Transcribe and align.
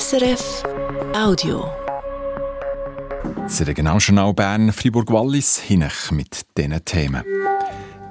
SRF 0.00 0.62
Audio. 1.14 1.70
Das 3.36 3.66
Regionaljournal 3.66 4.32
Bern 4.32 4.72
Fribourg-Wallis 4.72 5.58
hinech 5.58 6.10
mit 6.10 6.46
diesen 6.56 6.82
Themen. 6.82 7.22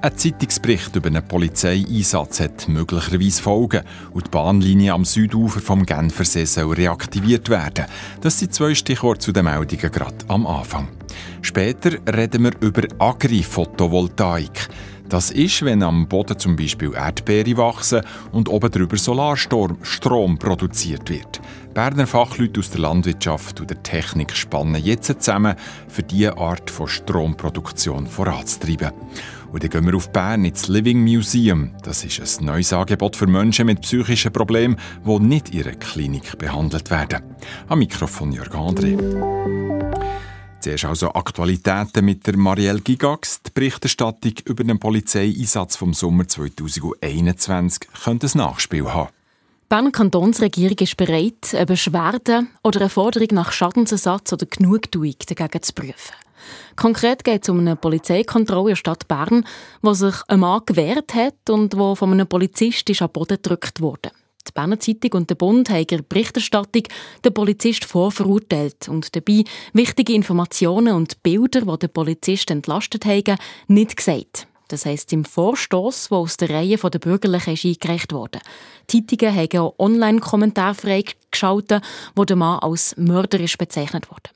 Ein 0.04 0.16
Zeitungsbericht 0.16 0.96
über 0.96 1.08
einen 1.08 1.28
Polizeieinsatz 1.28 2.40
hat 2.40 2.68
möglicherweise 2.68 3.42
Folgen 3.42 3.82
und 4.12 4.28
die 4.28 4.30
Bahnlinie 4.30 4.94
am 4.94 5.06
Südufer 5.06 5.60
vom 5.60 5.84
Genfersee 5.84 6.46
soll 6.46 6.76
reaktiviert 6.76 7.50
werden. 7.50 7.86
Das 8.22 8.38
sind 8.38 8.54
zwei 8.54 8.76
Stichworte 8.76 9.22
zu 9.22 9.32
den 9.32 9.46
Meldungen 9.46 9.92
gerade 9.92 10.26
am 10.28 10.46
Anfang. 10.46 10.88
Später 11.42 11.94
reden 12.14 12.44
wir 12.44 12.52
über 12.60 12.84
Agri-Photovoltaik. 13.00 14.70
Das 15.12 15.30
ist, 15.30 15.66
wenn 15.66 15.84
am 15.84 16.08
Boden 16.08 16.40
zum 16.40 16.56
Beispiel 16.56 16.94
Erdbeere 16.94 17.58
wachsen 17.58 18.00
und 18.32 18.48
oben 18.48 18.72
drüber 18.72 18.96
Solarstrom 18.96 20.38
produziert 20.40 21.10
wird. 21.10 21.42
Berner 21.74 22.08
Fachleute 22.08 22.62
aus 22.62 22.70
der 22.70 22.80
Landwirtschaft 22.80 23.60
und 23.60 23.70
der 23.70 23.84
Technik 23.84 24.34
spannen 24.34 24.82
jetzt 24.82 25.08
zusammen, 25.08 25.58
für 25.90 26.04
diese 26.04 26.38
Art 26.38 26.70
von 26.70 26.88
Stromproduktion 26.88 28.08
voranzutreiben. 28.08 28.92
Und 29.52 29.62
dann 29.62 29.70
gehen 29.70 29.86
wir 29.86 29.98
auf 29.98 30.14
Bern 30.14 30.46
ins 30.46 30.70
Living 30.70 31.02
Museum. 31.02 31.72
Das 31.84 32.06
ist 32.06 32.40
ein 32.40 32.46
neues 32.46 32.72
Angebot 32.72 33.18
für 33.18 33.28
Menschen 33.28 33.66
mit 33.66 33.82
psychischen 33.82 34.32
Problemen, 34.32 34.78
die 35.06 35.20
nicht 35.20 35.50
in 35.50 35.58
ihrer 35.58 35.72
Klinik 35.72 36.38
behandelt 36.38 36.90
werden. 36.90 37.22
Am 37.68 37.80
Mikrofon 37.80 38.32
Jörg 38.32 38.52
André. 38.52 39.81
Zuerst 40.62 40.86
also 40.86 41.12
Aktualitäten 41.14 42.06
mit 42.06 42.28
der 42.28 42.38
Marielle 42.38 42.82
Gigax. 42.82 43.42
Die 43.42 43.50
Berichterstattung 43.52 44.34
über 44.46 44.64
den 44.64 44.78
Polizeieinsatz 44.78 45.76
vom 45.76 45.96
Sommer 45.96 46.28
2021 46.28 47.90
könnte 48.04 48.28
ein 48.28 48.38
Nachspiel 48.38 48.86
haben. 48.86 49.10
Die 49.10 49.70
Berner 49.70 49.92
Kantonsregierung 49.92 50.78
ist 50.78 50.98
bereit, 50.98 51.56
eine 51.56 51.66
Beschwerde 51.66 52.46
oder 52.64 52.82
eine 52.82 52.90
Forderung 52.90 53.30
nach 53.32 53.52
Schadensersatz 53.52 54.34
oder 54.34 54.46
Genugtuung 54.46 55.16
dagegen 55.28 55.64
zu 55.64 55.74
prüfen. 55.74 56.14
Konkret 56.76 57.24
geht 57.24 57.42
es 57.44 57.50
um 57.50 57.60
eine 57.60 57.76
Polizeikontrolle 57.76 58.70
in 58.70 58.74
der 58.74 58.76
Stadt 58.76 59.08
Bern, 59.08 59.46
wo 59.82 59.94
sich 59.94 60.16
ein 60.28 60.42
Mann 60.42 60.62
gewehrt 60.66 61.16
hat 61.16 61.50
und 61.50 61.76
wo 61.76 61.96
von 61.96 62.12
einem 62.12 62.28
Polizist 62.28 62.88
ist 62.88 63.02
den 63.02 63.10
Boden 63.10 63.38
gedrückt 63.38 63.82
wurde. 63.82 64.12
Die 64.48 64.52
Berner 64.54 64.80
Zeitung 64.80 65.14
und 65.14 65.30
der 65.30 65.36
Bund 65.36 65.70
haben 65.70 65.80
in 65.80 65.88
der 65.88 66.02
Berichterstattung 66.02 66.84
den 67.24 67.34
Polizist 67.34 67.86
vorverurteilt 67.86 68.90
und 68.90 69.16
dabei 69.16 69.44
wichtige 69.74 70.14
Informationen 70.14 70.94
und 70.96 71.22
Bilder, 71.24 71.62
die 71.62 71.80
den 71.80 71.90
Polizist 71.90 72.52
entlastet 72.52 73.06
haben, 73.06 73.38
nicht 73.68 73.98
gesagt. 73.98 74.48
Das 74.68 74.86
heisst, 74.86 75.12
im 75.12 75.26
Vorstoß, 75.26 76.08
der 76.10 76.18
aus 76.18 76.38
der 76.38 76.50
Reihe 76.50 76.78
der 76.78 77.00
Bürgerlichen 77.00 77.54
ist 77.54 77.66
eingereicht 77.66 78.14
wurde. 78.14 78.40
Zeitungen 78.88 79.36
haben 79.36 79.60
auch 79.60 79.76
Online-Kommentare 79.78 80.76
freigeschaltet, 80.76 81.84
wo 82.16 82.24
der 82.24 82.38
Mann 82.38 82.60
als 82.60 82.96
mörderisch 82.98 83.58
bezeichnet 83.58 84.10
wurde. 84.10 84.30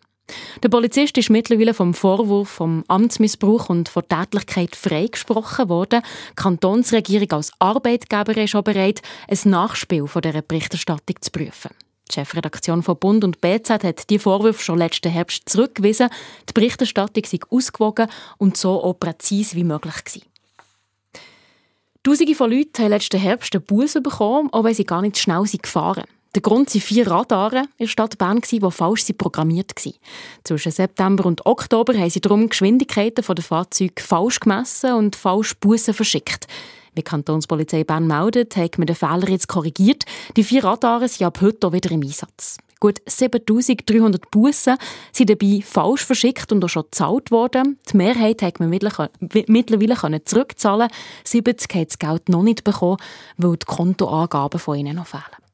Der 0.63 0.69
Polizist 0.69 1.17
ist 1.17 1.29
mittlerweile 1.29 1.73
vom 1.73 1.93
Vorwurf 1.93 2.49
vom 2.49 2.83
Amtsmissbrauch 2.87 3.69
und 3.69 3.89
von 3.89 4.07
Tätlichkeit 4.07 4.75
freigesprochen 4.75 5.69
worden. 5.69 6.01
Die 6.31 6.35
Kantonsregierung 6.35 7.31
als 7.33 7.51
Arbeitgeber 7.59 8.35
ist 8.37 8.55
auch 8.55 8.63
bereit, 8.63 9.01
ein 9.29 9.49
Nachspiel 9.49 10.07
von 10.07 10.21
dieser 10.21 10.41
Berichterstattung 10.41 11.17
zu 11.21 11.31
prüfen. 11.31 11.71
Die 12.09 12.13
Chefredaktion 12.13 12.83
von 12.83 12.97
Bund 12.97 13.23
und 13.23 13.41
BZ 13.41 13.83
hat 13.83 14.09
die 14.09 14.19
Vorwürfe 14.19 14.63
schon 14.63 14.77
letzten 14.77 15.11
Herbst 15.11 15.49
zurückgewiesen. 15.49 16.09
Die 16.47 16.53
Berichterstattung 16.53 17.23
sei 17.25 17.39
ausgewogen 17.49 18.07
und 18.37 18.57
so 18.57 18.83
auch 18.83 18.93
präzise 18.93 19.55
wie 19.55 19.63
möglich 19.63 20.03
gewesen. 20.03 20.27
Tausende 22.03 22.35
von 22.35 22.51
Leuten 22.51 22.83
haben 22.83 22.89
letzten 22.89 23.19
Herbst 23.19 23.55
einen 23.55 23.63
Bus 23.63 23.93
bekommen, 23.93 24.49
auch 24.51 24.63
wenn 24.63 24.75
sie 24.75 24.83
gar 24.83 25.01
nicht 25.01 25.17
schnell 25.17 25.43
gefahren 25.43 26.03
sind. 26.05 26.14
Der 26.36 26.41
Grund 26.41 26.69
sind 26.69 26.83
vier 26.83 27.09
Radare 27.09 27.59
in 27.59 27.86
der 27.86 27.88
Stadt 27.88 28.17
Bern, 28.17 28.41
die 28.41 28.59
falsch 28.69 29.05
programmiert 29.17 29.72
waren. 29.73 29.94
Zwischen 30.44 30.73
September 30.73 31.25
und 31.25 31.45
Oktober 31.45 31.94
haben 31.94 32.09
sie 32.09 32.19
darum 32.19 32.50
Geschwindigkeiten 32.50 33.23
der 33.23 33.44
Fahrzeuge 33.44 34.03
falsch 34.03 34.41
gemessen 34.41 34.95
und 34.95 35.16
falsch 35.16 35.56
Bussen 35.56 35.94
verschickt. 35.94 36.47
Wie 36.91 36.97
die 36.97 37.03
Kantonspolizei 37.03 37.85
Bern 37.85 38.06
meldet, 38.06 38.57
hat 38.57 38.78
man 38.78 38.88
den 38.88 38.97
Fehler 38.97 39.29
jetzt 39.29 39.47
korrigiert. 39.47 40.03
Die 40.35 40.44
vier 40.44 40.66
Radare 40.66 41.07
sind 41.07 41.25
ab 41.25 41.40
heute 41.40 41.68
auch 41.68 41.72
wieder 41.72 41.91
im 41.91 42.01
Einsatz. 42.01 42.57
Gut 42.81 43.01
7300 43.06 44.29
Bussen 44.29 44.75
sind 45.13 45.29
dabei 45.29 45.62
falsch 45.63 46.03
verschickt 46.03 46.51
und 46.51 46.66
auch 46.66 46.69
schon 46.69 46.84
gezahlt 46.84 47.31
worden. 47.31 47.79
Die 47.90 47.95
Mehrheit 47.95 48.41
hat 48.41 48.59
man 48.59 48.69
mittlerweile 48.69 50.25
zurückzahlen 50.25 50.90
70 51.24 51.75
hat 51.75 51.88
das 51.88 52.00
Geld 52.00 52.28
noch 52.28 52.44
nicht 52.44 52.66
bekommen, 52.66 52.97
weil 53.38 53.56
die 53.56 53.66
Kontoangaben 53.66 54.59
von 54.59 54.78
ihnen 54.78 54.97
noch 54.97 55.07
fehlen. 55.07 55.44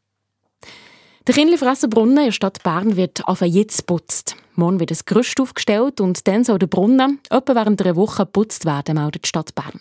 Der 1.28 1.36
Kindlifressenbrunnen 1.36 2.18
in 2.18 2.26
der 2.26 2.32
Stadt 2.32 2.64
Bern 2.64 2.96
wird 2.96 3.28
auf 3.28 3.42
jetzt 3.42 3.86
putzt. 3.86 4.36
Morgen 4.56 4.80
wird 4.80 4.92
ein 4.92 4.98
Gerüst 5.06 5.40
aufgestellt 5.40 6.02
und 6.02 6.28
dann 6.28 6.44
soll 6.44 6.58
der 6.58 6.66
Brunnen 6.66 7.20
etwa 7.30 7.54
während 7.54 7.80
einer 7.80 7.96
Woche 7.96 8.26
geputzt 8.26 8.66
werden, 8.66 8.96
meldet 8.96 9.26
die 9.26 9.28
Stadt 9.28 9.54
Bern. 9.54 9.80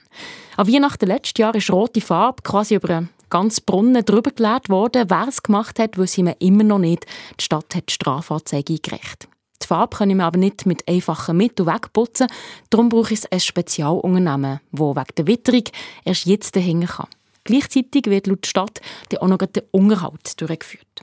An 0.59 0.69
Weihnachten 0.69 1.07
letztes 1.07 1.39
Jahr 1.39 1.55
ist 1.55 1.73
rote 1.73 2.03
Farbe 2.03 2.43
quasi 2.43 2.75
über 2.75 2.91
einen 2.91 3.09
ganzen 3.31 3.65
Brunnen 3.65 4.05
drüber 4.05 4.33
gelegt 4.33 4.69
worden. 4.69 5.09
Wer 5.09 5.29
es 5.29 5.43
gemacht 5.43 5.79
hat, 5.79 5.97
wissen 5.97 6.27
wir 6.27 6.37
immer 6.41 6.63
noch 6.63 6.79
nicht. 6.79 7.07
Die 7.41 7.45
Stadt 7.45 7.75
hat 7.75 7.89
die 7.89 7.95
Strafanzeige 7.95 8.75
eingereicht. 8.75 9.27
Die 9.63 9.67
Farbe 9.67 9.97
können 9.97 10.19
wir 10.19 10.27
aber 10.27 10.39
nicht 10.39 10.67
mit 10.67 10.87
einfachen 10.87 11.39
Mitteln 11.39 11.67
wegputzen. 11.67 12.27
Darum 12.69 12.91
brauche 12.91 13.15
ich 13.15 13.33
ein 13.33 13.41
Spezialunternehmen, 13.41 14.61
das 14.73 14.81
wegen 14.81 15.15
der 15.17 15.27
Witterung 15.27 15.65
erst 16.05 16.27
jetzt 16.27 16.55
dahinter 16.55 16.87
kann. 16.87 17.09
Gleichzeitig 17.45 18.05
wird 18.05 18.27
laut 18.27 18.47
Stadt 18.47 18.83
auch 19.19 19.27
noch 19.27 19.39
der 19.39 19.65
Unterhalt 19.71 20.39
durchgeführt. 20.39 21.01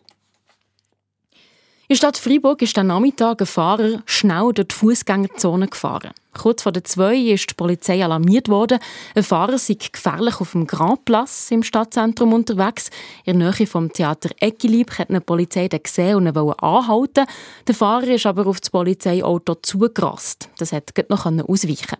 In 1.89 1.93
der 1.93 1.99
Stadt 1.99 2.17
Freiburg 2.17 2.61
ist 2.61 2.77
am 2.77 2.87
Nachmittag 2.87 3.39
ein 3.39 3.47
Fahrer 3.47 4.01
schnell 4.05 4.51
durch 4.53 4.67
die 4.67 4.75
Fußgängerzone 4.75 5.69
gefahren. 5.69 6.11
Kurz 6.37 6.63
vor 6.63 6.71
der 6.71 6.83
zwei 6.83 7.15
ist 7.17 7.49
die 7.49 7.55
Polizei 7.55 8.03
alarmiert 8.03 8.49
worden. 8.49 8.79
Ein 9.15 9.23
Fahrer 9.23 9.57
sei 9.57 9.77
gefährlich 9.91 10.39
auf 10.39 10.51
dem 10.51 10.67
Grand 10.67 11.05
Place 11.05 11.51
im 11.51 11.63
Stadtzentrum 11.63 12.33
unterwegs. 12.33 12.89
In 13.25 13.39
der 13.39 13.51
Nähe 13.51 13.67
vom 13.67 13.91
Theater 13.91 14.29
Eckilieb 14.39 14.97
hat 14.97 15.09
eine 15.09 15.21
Polizei 15.21 15.67
den 15.67 15.83
gesehen 15.83 16.15
und 16.15 16.27
ihn 16.27 16.37
anhalten. 16.37 17.25
Der 17.67 17.75
Fahrer 17.75 18.07
ist 18.07 18.25
aber 18.25 18.47
auf 18.47 18.59
das 18.59 18.69
Polizeiauto 18.69 19.55
zugerast. 19.55 20.49
Das 20.57 20.71
hat 20.71 20.93
noch 21.09 21.25
ausweichen. 21.25 21.97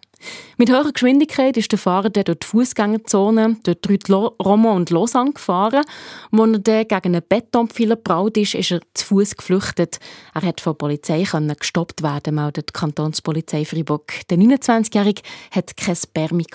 Mit 0.58 0.70
höherer 0.70 0.92
Geschwindigkeit 0.92 1.58
ist 1.58 1.72
der 1.72 1.80
Fahrer 1.80 2.10
dann 2.10 2.24
durch 2.24 2.40
die 2.40 2.48
Fußgängerzone, 2.48 3.58
durch 3.64 4.00
die 4.00 4.12
Rue 4.12 4.34
Romont 4.44 4.78
und 4.78 4.90
Lausanne 4.90 5.34
gefahren. 5.34 5.84
Als 6.32 6.42
er 6.42 6.60
dann 6.60 6.88
gegen 6.88 7.16
einen 7.16 7.22
Betonpfeiler 7.28 7.96
gebraut 7.96 8.38
ist, 8.38 8.56
ist 8.56 8.72
er 8.72 8.82
zu 8.94 9.06
Fuß 9.06 9.38
geflüchtet. 9.38 10.00
Er 10.34 10.42
hat 10.42 10.62
von 10.62 10.74
der 10.74 10.78
Polizei 10.78 11.24
gestoppt 11.24 12.02
werden, 12.02 12.36
meldet 12.36 12.70
die 12.70 12.74
Kantonspolizei 12.74 13.66
Freiburg. 13.66 14.27
Der 14.30 14.38
29-Jährige 14.38 15.22
hat 15.52 15.78
kein 15.78 15.96
Spermi 15.96 16.46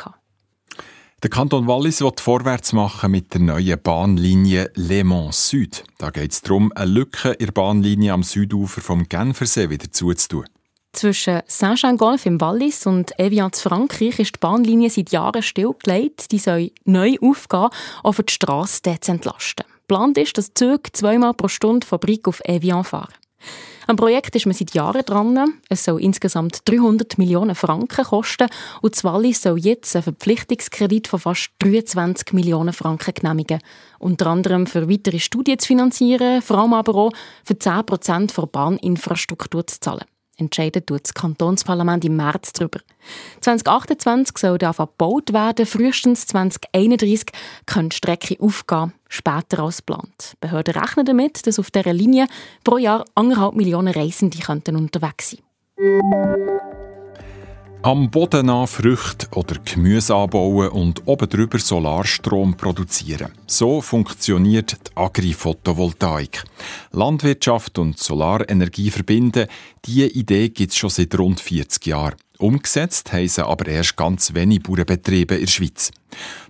Der 1.22 1.30
Kanton 1.30 1.66
Wallis 1.66 2.02
will 2.02 2.12
vorwärts 2.18 2.74
machen 2.74 3.10
mit 3.10 3.32
der 3.32 3.40
neuen 3.40 3.80
Bahnlinie 3.82 4.70
Le 4.74 5.04
Mans 5.04 5.48
Süd. 5.48 5.82
Da 5.96 6.10
geht 6.10 6.32
es 6.32 6.42
darum, 6.42 6.70
eine 6.74 6.90
Lücke 6.90 7.30
in 7.30 7.46
der 7.46 7.52
Bahnlinie 7.52 8.12
am 8.12 8.24
Südufer 8.24 8.82
vom 8.82 9.08
Genfersee 9.08 9.70
wieder 9.70 9.90
zuzutun. 9.90 10.44
Zwischen 10.92 11.40
Saint-Jean-Golf 11.46 12.26
im 12.26 12.38
Wallis 12.42 12.86
und 12.86 13.18
Evian 13.18 13.50
in 13.50 13.58
Frankreich 13.58 14.18
ist 14.18 14.34
die 14.34 14.40
Bahnlinie 14.40 14.90
seit 14.90 15.10
Jahren 15.10 15.42
stillgelegt. 15.42 16.30
Die 16.32 16.38
soll 16.38 16.72
neu 16.84 17.16
aufgehen, 17.22 17.70
um 18.02 18.14
die 18.14 18.30
Strasse 18.30 18.82
zu 19.00 19.12
entlasten. 19.12 19.64
Geplant 19.88 20.18
ist, 20.18 20.36
dass 20.36 20.52
Züge 20.52 20.92
zweimal 20.92 21.32
pro 21.32 21.48
Stunde 21.48 21.86
von 21.86 21.98
Brick 21.98 22.28
auf 22.28 22.42
Evian 22.44 22.84
fahren. 22.84 23.14
Am 23.86 23.96
Projekt 23.96 24.36
ist 24.36 24.46
man 24.46 24.54
seit 24.54 24.74
Jahren 24.74 25.04
dran. 25.04 25.54
Es 25.68 25.84
soll 25.84 26.00
insgesamt 26.00 26.60
300 26.66 27.18
Millionen 27.18 27.54
Franken 27.54 28.04
kosten 28.04 28.48
und 28.80 28.94
das 28.94 29.04
Wallis 29.04 29.42
soll 29.42 29.58
jetzt 29.58 29.96
einen 29.96 30.04
Verpflichtungskredit 30.04 31.08
von 31.08 31.20
fast 31.20 31.50
23 31.58 32.32
Millionen 32.32 32.72
Franken 32.72 33.14
genehmigen. 33.14 33.58
Unter 33.98 34.28
anderem 34.28 34.66
für 34.66 34.88
weitere 34.88 35.18
Studien 35.18 35.58
zu 35.58 35.66
finanzieren, 35.66 36.42
vor 36.42 36.58
allem 36.58 36.74
aber 36.74 36.94
auch 36.94 37.12
für 37.44 37.58
10 37.58 37.84
Prozent 37.84 38.36
der 38.36 38.46
Bahninfrastruktur 38.46 39.66
zu 39.66 39.80
zahlen. 39.80 40.04
Entscheidet 40.38 40.86
tut 40.86 41.04
das 41.04 41.14
Kantonsparlament 41.14 42.04
im 42.04 42.16
März 42.16 42.52
darüber. 42.52 42.80
2028 43.40 44.38
soll 44.38 44.58
der 44.58 44.72
gebaut 44.72 45.32
werden, 45.32 45.66
frühestens 45.66 46.26
2031 46.26 47.26
kann 47.66 47.90
die 47.90 47.96
Strecke 47.96 48.36
aufgehen, 48.40 48.92
später 49.12 49.60
als 49.60 49.78
geplant. 49.78 50.34
Behörden 50.40 50.74
rechnen 50.74 51.04
damit, 51.06 51.46
dass 51.46 51.58
auf 51.58 51.70
dieser 51.70 51.92
Linie 51.92 52.26
pro 52.64 52.78
Jahr 52.78 53.04
anderthalb 53.14 53.54
Millionen 53.54 53.92
Reisende 53.92 54.38
könnten 54.38 54.76
unterwegs 54.76 55.30
sein 55.30 55.40
Am 57.84 58.08
Boden 58.10 58.48
an 58.48 58.68
Früchte 58.68 59.26
oder 59.32 59.56
Gemüse 59.64 60.14
anbauen 60.14 60.68
und 60.68 61.02
oben 61.04 61.28
drüber 61.28 61.58
Solarstrom 61.58 62.56
produzieren. 62.56 63.32
So 63.48 63.80
funktioniert 63.80 64.76
die 64.86 64.96
Agri-Photovoltaik. 64.96 66.44
Landwirtschaft 66.92 67.80
und 67.80 67.98
Solarenergie 67.98 68.88
verbinden, 68.90 69.48
diese 69.84 70.06
Idee 70.06 70.50
gibt 70.50 70.70
es 70.70 70.78
schon 70.78 70.90
seit 70.90 71.18
rund 71.18 71.40
40 71.40 71.84
Jahren. 71.86 72.14
Umgesetzt 72.38 73.12
haben 73.12 73.30
aber 73.38 73.66
erst 73.66 73.96
ganz 73.96 74.32
wenige 74.32 74.62
Bauernbetriebe 74.62 75.34
in 75.34 75.40
der 75.40 75.50
Schweiz. 75.50 75.90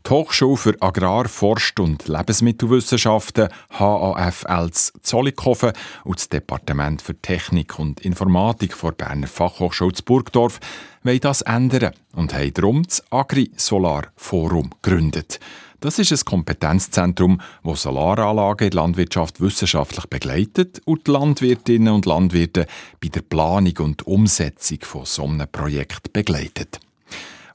Die 0.07 0.11
Hochschule 0.11 0.57
für 0.57 0.83
Agrar-, 0.83 1.29
Forst- 1.29 1.81
und 1.81 2.09
Lebensmittelwissenschaften 2.09 3.49
HAFL 3.71 4.71
Zollikofen 4.71 5.73
und 6.05 6.19
das 6.19 6.29
Departement 6.29 7.01
für 7.01 7.15
Technik 7.15 7.79
und 7.79 8.01
Informatik 8.01 8.79
der 8.81 8.93
Berner 8.93 9.27
Fachhochschule 9.27 9.95
Burgdorf 10.05 10.61
wollen 11.03 11.21
das 11.21 11.43
ändern 11.43 11.95
und 12.15 12.35
haben 12.35 12.55
darum 12.55 12.83
das 12.83 13.03
Agri-Solar-Forum 13.11 14.71
gegründet. 14.83 15.41
Das 15.81 15.99
ist 15.99 16.13
ein 16.13 16.25
Kompetenzzentrum, 16.25 17.41
das 17.65 17.83
Solaranlagen 17.83 18.67
in 18.67 18.71
der 18.71 18.83
Landwirtschaft 18.83 19.41
wissenschaftlich 19.41 20.07
begleitet 20.07 20.81
und 20.85 21.09
die 21.09 21.11
Landwirtinnen 21.11 21.93
und 21.93 22.07
Landwirte 22.07 22.67
bei 23.01 23.09
der 23.09 23.23
Planung 23.23 23.77
und 23.79 24.07
Umsetzung 24.07 24.79
von 24.83 25.05
so 25.05 25.25
einem 25.25 25.49
Projekt 25.51 26.13
begleitet. 26.13 26.79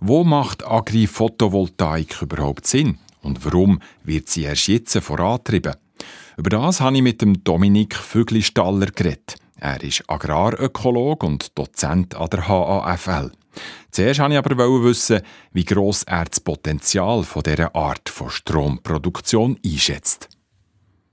Wo 0.01 0.25
macht 0.25 0.67
Agri-Photovoltaik 0.67 2.21
überhaupt 2.21 2.67
Sinn? 2.67 2.99
Und 3.21 3.45
warum 3.45 3.79
wird 4.03 4.27
sie 4.27 4.43
erst 4.43 4.67
jetzt 4.67 4.97
vorantrieben? 4.97 5.75
Über 6.35 6.49
das 6.49 6.81
habe 6.81 6.97
ich 6.97 7.01
mit 7.01 7.21
dem 7.21 7.43
Dominik 7.43 7.95
Vöglistaller 7.95 8.87
geredet. 8.87 9.35
Er 9.59 9.81
ist 9.83 10.03
Agrarökolog 10.07 11.23
und 11.23 11.57
Dozent 11.57 12.15
an 12.15 12.29
der 12.29 12.47
HAFL. 12.47 13.31
Zuerst 13.91 14.19
wollte 14.19 14.33
ich 14.33 14.37
aber 14.37 14.83
wissen, 14.83 15.21
wie 15.51 15.65
gross 15.65 16.03
er 16.03 16.25
das 16.25 16.39
Potenzial 16.39 17.25
dieser 17.45 17.75
Art 17.75 18.09
von 18.09 18.29
Stromproduktion 18.29 19.57
einschätzt. 19.65 20.29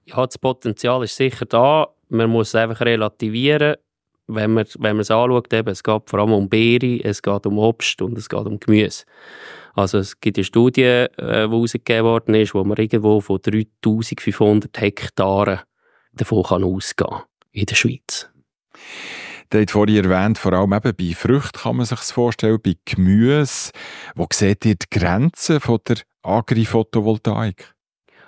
Ja, 0.07 0.27
das 0.27 0.37
Potenzial 0.37 1.03
ist 1.05 1.17
sicher 1.17 1.47
da. 1.47 1.89
Man 2.11 2.29
muss 2.29 2.49
es 2.49 2.55
einfach 2.55 2.83
relativieren. 2.83 3.77
Wenn 4.27 4.53
man, 4.53 4.67
wenn 4.79 4.97
man 4.97 5.01
es 5.01 5.11
anschaut, 5.11 5.53
eben, 5.53 5.69
es 5.69 5.83
geht 5.83 6.03
vor 6.09 6.19
allem 6.19 6.33
um 6.33 6.49
Beere, 6.49 7.03
es 7.03 7.23
geht 7.23 7.47
um 7.47 7.59
Obst 7.59 8.01
und 8.03 8.17
es 8.17 8.29
geht 8.29 8.47
um 8.47 8.59
Gemüse. 8.59 9.05
Also 9.75 9.99
es 9.99 10.21
gibt 10.21 10.39
eine 10.39 10.45
Studie, 10.45 10.83
äh, 10.83 11.09
die 11.17 11.25
herausgegeben 11.25 12.05
worden 12.05 12.35
ist, 12.35 12.55
wo 12.55 12.63
man 12.65 12.77
irgendwo 12.77 13.21
von 13.21 13.41
3500 13.41 14.81
Hektaren 14.81 15.61
davon 16.13 16.45
ausgehen 16.45 17.11
kann 17.11 17.23
in 17.53 17.67
der 17.67 17.75
Schweiz. 17.75 18.31
Ihr 19.53 19.61
habt 19.61 19.71
vorhin 19.71 20.05
erwähnt, 20.05 20.37
vor 20.37 20.53
allem 20.53 20.73
eben 20.73 20.97
bei 20.97 21.15
Früchten 21.15 21.61
kann 21.61 21.77
man 21.77 21.87
sich 21.87 22.01
vorstellen, 22.01 22.59
bei 22.61 22.75
Gemüse. 22.85 23.71
Wo 24.17 24.27
seht 24.33 24.65
ihr 24.65 24.75
die 24.75 24.87
Grenzen 24.91 25.61
von 25.61 25.79
der 25.87 25.99
Agri-Photovoltaik? 26.23 27.75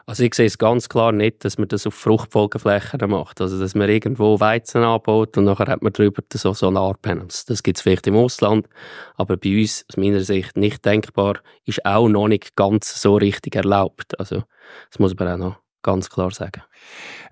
Also 0.09 0.23
ich 0.23 0.35
sehe 0.35 0.47
es 0.47 0.57
ganz 0.57 0.89
klar 0.89 1.11
nicht, 1.11 1.45
dass 1.45 1.59
man 1.59 1.67
das 1.67 1.85
auf 1.85 1.95
Fruchtfolgeflächen 1.95 3.11
macht. 3.11 3.41
Also 3.41 3.59
dass 3.59 3.75
man 3.75 3.89
irgendwo 3.89 4.39
Weizen 4.39 4.85
anbaut 4.85 5.37
und 5.37 5.45
nachher 5.45 5.67
hat 5.67 5.83
man 5.83 5.93
darüber 5.93 6.23
so 6.33 6.55
Solarpanels. 6.55 7.45
Das 7.47 7.65
gibt 7.65 7.79
es 7.79 7.83
vielleicht 7.83 8.07
im 8.07 8.15
Ausland, 8.15 8.69
aber 9.17 9.37
bei 9.37 9.59
uns 9.59 9.85
aus 9.91 9.97
meiner 9.97 10.21
Sicht 10.21 10.57
nicht 10.57 10.85
denkbar, 10.85 11.41
ist 11.65 11.85
auch 11.85 12.09
noch 12.09 12.29
nicht 12.29 12.55
ganz 12.55 13.03
so 13.03 13.17
richtig 13.17 13.57
erlaubt. 13.57 14.19
Also 14.21 14.45
das 14.91 15.01
muss 15.01 15.17
man 15.17 15.27
auch 15.29 15.39
noch 15.39 15.66
ganz 15.87 16.11
klar 16.11 16.31
sagen. 16.33 16.63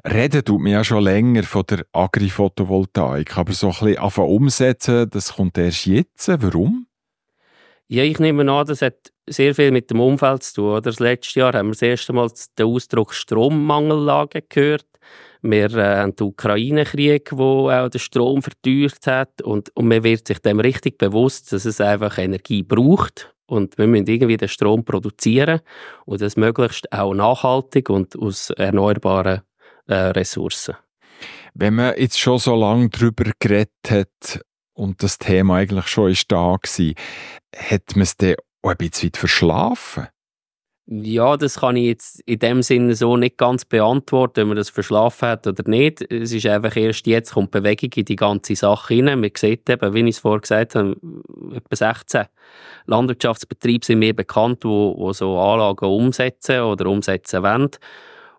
Reden 0.07 0.45
tut 0.45 0.61
mir 0.61 0.73
ja 0.73 0.85
schon 0.85 1.05
länger 1.05 1.43
von 1.43 1.65
der 1.69 1.85
Agri-Photovoltaik, 1.93 3.37
aber 3.37 3.53
so 3.53 3.67
ein 3.67 3.73
bisschen 3.73 3.99
anfangen 3.99 4.29
umsetzen, 4.29 5.11
das 5.11 5.35
kommt 5.35 5.59
erst 5.59 5.87
jetzt. 5.87 6.29
Warum? 6.29 6.87
Ja, 7.89 8.03
ich 8.03 8.19
nehme 8.19 8.51
an, 8.51 8.67
das 8.67 8.81
hat 8.81 9.13
sehr 9.29 9.55
viel 9.55 9.71
mit 9.71 9.91
dem 9.91 10.01
Umfeld 10.01 10.43
zu 10.43 10.55
tun. 10.55 10.71
Oder? 10.71 10.81
Das 10.83 11.01
letzte 11.01 11.41
Jahr 11.41 11.53
haben 11.53 11.69
wir 11.69 11.73
das 11.73 11.83
erste 11.83 12.13
Mal 12.13 12.31
den 12.59 12.67
Ausdruck 12.67 13.13
Strommangellage 13.13 14.43
gehört. 14.49 14.87
Wir 15.43 15.75
äh, 15.75 15.97
haben 15.97 16.17
den 16.17 16.29
Ukraine-Krieg, 16.29 17.31
der 17.31 17.39
auch 17.85 17.89
den 17.91 17.99
Strom 17.99 18.43
verteuert 18.43 19.07
hat. 19.07 19.43
Und, 19.43 19.75
und 19.77 19.89
man 19.89 20.03
wird 20.03 20.27
sich 20.27 20.39
dem 20.39 20.61
richtig 20.61 20.97
bewusst, 20.97 21.53
dass 21.53 21.67
es 21.67 21.81
einfach 21.81 22.17
Energie 22.17 22.63
braucht. 22.63 23.34
Und 23.47 23.77
wir 23.77 23.87
müssen 23.87 24.07
irgendwie 24.07 24.37
den 24.37 24.49
Strom 24.49 24.85
produzieren 24.85 25.61
und 26.07 26.21
das 26.21 26.37
möglichst 26.37 26.91
auch 26.93 27.15
nachhaltig 27.15 27.91
und 27.91 28.19
aus 28.19 28.51
erneuerbaren 28.51 29.43
äh, 29.87 29.95
Ressourcen. 29.95 30.77
Wenn 31.55 31.75
man 31.75 31.95
jetzt 31.97 32.19
schon 32.19 32.39
so 32.39 32.57
lange 32.57 32.89
darüber 32.89 33.31
geredet 33.39 33.71
hat 33.89 34.41
und 34.73 35.03
das 35.03 35.19
Thema 35.19 35.57
eigentlich 35.57 35.87
schon 35.87 36.11
ist 36.11 36.33
da 36.33 36.37
war, 36.37 36.59
hat 36.59 37.83
man 37.95 38.03
es 38.03 38.17
dann 38.17 38.35
auch 38.63 38.71
ein 38.71 38.77
bisschen 38.77 39.13
verschlafen? 39.15 40.09
Ja, 40.87 41.39
das 41.39 41.61
kann 41.61 41.77
ich 41.77 41.87
jetzt 41.87 42.21
in 42.27 42.41
dem 42.41 42.63
Sinne 42.63 42.95
so 42.95 43.17
nicht 43.17 43.39
ganz 43.39 43.65
beantworten, 43.65 44.43
ob 44.43 44.49
man 44.49 44.57
das 44.59 44.69
verschlafen 44.69 45.29
hat 45.29 45.47
oder 45.47 45.67
nicht. 45.67 46.03
Es 46.13 46.31
ist 46.31 46.45
einfach 46.45 46.77
erst 46.77 47.07
jetzt 47.07 47.33
kommt 47.33 47.53
Bewegung 47.53 47.91
in 47.95 48.05
die 48.05 48.17
ganze 48.17 48.55
Sache 48.55 48.95
rein. 48.95 49.19
Man 49.19 49.31
sieht 49.35 49.71
eben, 49.71 49.95
wie 49.95 50.01
ich 50.01 50.17
es 50.17 50.19
vorher 50.19 50.43
gesagt 50.43 50.75
habe, 50.75 50.95
etwa 51.55 51.75
16 51.77 52.27
Landwirtschaftsbetriebe 52.85 53.87
sind 53.87 54.01
mir 54.01 54.15
bekannt, 54.15 54.63
wo, 54.65 54.95
wo 54.99 55.15
so 55.15 55.39
Anlagen 55.39 55.87
umsetzen 55.87 56.61
oder 56.61 56.85
umsetzen 56.91 57.43
wollen. 57.43 57.71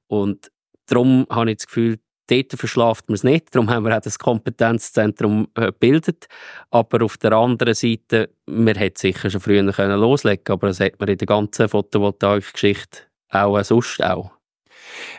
Und 0.05 0.51
darum 0.85 1.25
habe 1.31 1.49
ich 1.49 1.57
das 1.57 1.65
Gefühl, 1.65 1.97
dort 2.27 2.53
verschlaft 2.53 3.09
man 3.09 3.15
es 3.15 3.23
nicht. 3.23 3.53
Darum 3.53 3.69
haben 3.69 3.85
wir 3.85 3.95
auch 3.95 4.01
das 4.01 4.19
Kompetenzzentrum 4.19 5.47
äh, 5.55 5.67
gebildet. 5.67 6.27
Aber 6.71 7.03
auf 7.03 7.17
der 7.17 7.33
anderen 7.33 7.73
Seite, 7.73 8.29
man 8.45 8.75
hätte 8.75 8.99
sicher 8.99 9.29
schon 9.29 9.41
früher 9.41 9.71
können 9.71 9.99
loslegen 9.99 10.53
aber 10.53 10.67
das 10.67 10.79
hat 10.79 10.99
man 10.99 11.09
in 11.09 11.17
der 11.17 11.27
ganzen 11.27 11.69
Photovoltaik-Geschichte 11.69 12.99
auch 13.29 13.57
äh, 13.57 13.63
sonst 13.63 14.03
auch. 14.03 14.31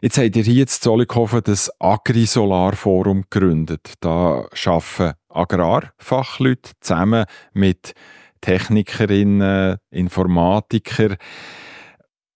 Jetzt 0.01 0.19
habt 0.19 0.37
ihr 0.37 0.43
hier 0.43 0.63
in 0.63 0.69
Zollikofen 0.69 1.43
das 1.45 1.71
Agri-Solar-Forum 1.81 3.25
gegründet. 3.29 3.95
Da 4.01 4.47
arbeiten 4.65 5.15
Agrarfachleute 5.29 6.73
zusammen 6.81 7.25
mit 7.53 7.93
Technikerinnen, 8.41 9.77
Informatikern. 9.91 11.17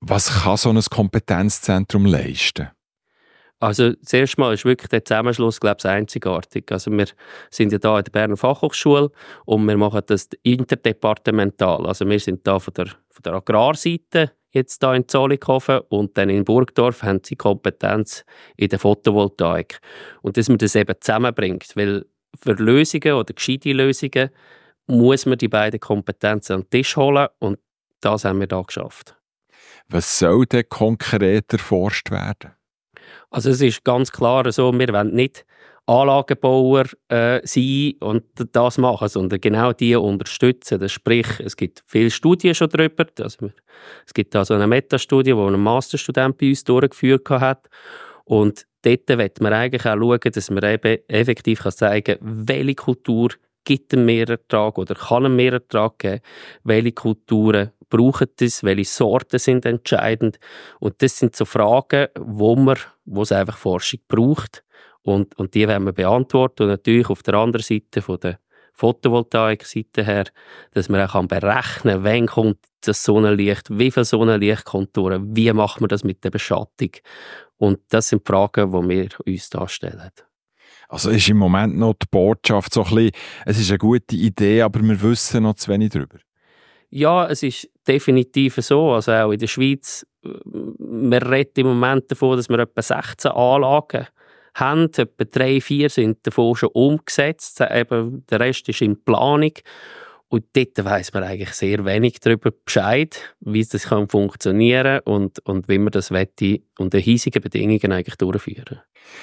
Was 0.00 0.42
kann 0.42 0.56
so 0.56 0.70
ein 0.70 0.80
Kompetenzzentrum 0.82 2.06
leisten? 2.06 2.70
Also 3.60 3.92
zuerst 4.02 4.38
mal 4.38 4.54
ist 4.54 4.64
wirklich 4.64 4.88
der 4.88 5.04
Zusammenschluss, 5.04 5.60
glaube 5.60 5.76
ich, 5.78 5.84
einzigartig. 5.84 6.72
Also 6.72 6.90
wir 6.90 7.06
sind 7.50 7.72
ja 7.72 7.78
da 7.78 7.98
in 7.98 8.04
der 8.04 8.10
Berner 8.10 8.38
Fachhochschule 8.38 9.10
und 9.44 9.66
wir 9.66 9.76
machen 9.76 10.00
das 10.06 10.30
interdepartemental. 10.42 11.86
Also 11.86 12.08
wir 12.08 12.18
sind 12.18 12.46
da 12.46 12.58
von 12.58 12.72
der, 12.72 12.86
von 12.86 13.22
der 13.22 13.34
Agrarseite 13.34 14.32
jetzt 14.50 14.82
da 14.82 14.94
in 14.94 15.06
Zollikofen 15.06 15.80
und 15.90 16.16
dann 16.16 16.30
in 16.30 16.44
Burgdorf 16.44 17.02
haben 17.02 17.20
sie 17.22 17.36
Kompetenz 17.36 18.24
in 18.56 18.70
der 18.70 18.78
Photovoltaik. 18.78 19.80
Und 20.22 20.38
dass 20.38 20.48
man 20.48 20.56
das 20.56 20.74
eben 20.74 20.94
zusammenbringt, 20.98 21.76
weil 21.76 22.06
für 22.42 22.54
Lösungen 22.54 23.12
oder 23.12 23.34
gescheite 23.34 23.72
Lösungen 23.72 24.30
muss 24.86 25.26
man 25.26 25.36
die 25.36 25.48
beiden 25.48 25.80
Kompetenzen 25.80 26.54
an 26.54 26.60
den 26.62 26.70
Tisch 26.70 26.96
holen 26.96 27.28
und 27.38 27.58
das 28.00 28.24
haben 28.24 28.40
wir 28.40 28.46
da 28.46 28.62
geschafft. 28.62 29.16
Was 29.88 30.18
soll 30.18 30.46
denn 30.46 30.68
konkret 30.68 31.52
erforscht 31.52 32.10
werden? 32.10 32.52
Also 33.30 33.50
es 33.50 33.60
ist 33.60 33.84
ganz 33.84 34.10
klar 34.10 34.50
so, 34.52 34.72
wir 34.72 34.88
wollen 34.88 35.14
nicht 35.14 35.44
Anlagenbauer 35.86 36.84
äh, 37.08 37.40
sein 37.44 37.94
und 38.00 38.22
das 38.52 38.78
machen, 38.78 39.08
sondern 39.08 39.40
genau 39.40 39.72
die 39.72 39.96
unterstützen. 39.96 40.78
Das 40.78 40.92
sprich, 40.92 41.26
es 41.40 41.56
gibt 41.56 41.82
viele 41.86 42.10
Studien 42.10 42.54
schon 42.54 42.68
darüber. 42.68 43.06
Also 43.20 43.50
es 44.06 44.14
gibt 44.14 44.34
da 44.34 44.44
so 44.44 44.54
eine 44.54 44.68
Metastudie, 44.68 45.32
die 45.32 45.36
ein 45.36 45.60
Masterstudent 45.60 46.38
bei 46.38 46.50
uns 46.50 46.62
durchgeführt 46.62 47.28
hat. 47.30 47.68
Und 48.24 48.66
dort 48.82 49.08
wird 49.08 49.40
man 49.40 49.52
eigentlich 49.52 49.84
auch 49.84 49.96
schauen, 49.96 50.20
dass 50.32 50.50
man 50.50 50.64
eben 50.64 50.98
effektiv 51.08 51.60
kann 51.60 51.72
zeigen 51.72 52.18
kann, 52.18 52.48
welche 52.48 52.74
Kultur 52.76 53.30
gibt 53.64 53.94
einen 53.94 54.06
Mehrertrag 54.06 54.78
oder 54.78 54.94
kann 54.94 55.26
einen 55.26 55.36
Mehrertrag 55.36 55.98
geben, 55.98 56.20
welche 56.64 56.92
Kulturen 56.92 57.72
brauchen 57.88 58.28
das, 58.36 58.62
welche 58.62 58.84
Sorten 58.84 59.38
sind 59.38 59.66
entscheidend. 59.66 60.38
Und 60.78 61.02
das 61.02 61.18
sind 61.18 61.36
so 61.36 61.44
Fragen, 61.44 62.08
wo 62.18 62.56
man, 62.56 62.78
wo 63.04 63.22
es 63.22 63.32
einfach 63.32 63.58
Forschung 63.58 64.00
braucht. 64.08 64.64
Und, 65.02 65.36
und 65.38 65.54
die 65.54 65.66
werden 65.66 65.84
wir 65.84 65.92
beantworten. 65.92 66.64
Und 66.64 66.68
natürlich 66.68 67.10
auf 67.10 67.22
der 67.22 67.34
anderen 67.34 67.64
Seite 67.64 68.00
von 68.00 68.20
der 68.20 68.38
Photovoltaik-Seite 68.74 70.04
her, 70.04 70.24
dass 70.72 70.88
man 70.88 71.06
auch 71.06 71.26
berechnen 71.26 71.94
kann, 71.94 72.04
wann 72.04 72.26
kommt 72.26 72.58
das 72.82 73.04
Sonnenlicht, 73.04 73.68
wie 73.70 73.90
viel 73.90 74.04
Sonnenlicht 74.04 74.64
kommt 74.64 74.96
durch, 74.96 75.20
wie 75.22 75.52
macht 75.52 75.80
man 75.80 75.88
das 75.88 76.04
mit 76.04 76.24
der 76.24 76.30
Beschattung. 76.30 76.92
Und 77.58 77.80
das 77.90 78.08
sind 78.08 78.26
Fragen, 78.26 78.72
die 78.72 78.88
wir 78.88 79.08
uns 79.26 79.50
da 79.50 79.68
stellen. 79.68 80.10
Also 80.88 81.10
ist 81.10 81.28
im 81.28 81.36
Moment 81.36 81.76
noch 81.76 81.94
die 81.94 82.06
Botschaft 82.10 82.74
so 82.74 82.84
ein 82.84 82.94
bisschen, 82.94 83.10
es 83.46 83.60
ist 83.60 83.70
eine 83.70 83.78
gute 83.78 84.16
Idee, 84.16 84.62
aber 84.62 84.80
wir 84.80 85.00
wissen 85.02 85.42
noch 85.42 85.54
zu 85.54 85.70
wenig 85.70 85.90
darüber. 85.90 86.18
Ja, 86.90 87.28
es 87.28 87.42
ist 87.42 87.68
definitiv 87.86 88.56
so. 88.56 88.92
Also 88.92 89.12
auch 89.12 89.30
in 89.30 89.38
der 89.38 89.46
Schweiz, 89.46 90.04
wir 90.22 91.30
reden 91.30 91.60
im 91.60 91.66
Moment 91.68 92.10
davon, 92.10 92.36
dass 92.36 92.48
wir 92.48 92.58
etwa 92.58 92.82
16 92.82 93.30
Anlagen 93.30 94.06
haben. 94.54 94.90
Etwa 94.96 95.24
drei, 95.24 95.60
vier 95.60 95.88
sind 95.88 96.26
davon 96.26 96.56
schon 96.56 96.70
umgesetzt. 96.72 97.60
Eben, 97.60 98.26
der 98.26 98.40
Rest 98.40 98.68
ist 98.68 98.82
in 98.82 99.02
Planung. 99.02 99.52
Und 100.32 100.44
dort 100.52 100.84
weiss 100.84 101.12
man 101.12 101.24
eigentlich 101.24 101.50
sehr 101.54 101.84
wenig 101.84 102.20
darüber 102.20 102.52
Bescheid, 102.52 103.34
wie 103.40 103.64
das 103.64 103.88
kann 103.88 104.08
funktionieren 104.08 105.00
und, 105.00 105.40
und 105.40 105.68
wie 105.68 105.78
man 105.78 105.90
das 105.90 106.12
wette 106.12 106.60
unter 106.78 106.98
hiesigen 106.98 107.42
Bedingungen 107.42 107.90
eigentlich 107.90 108.14
durchführen. 108.14 108.80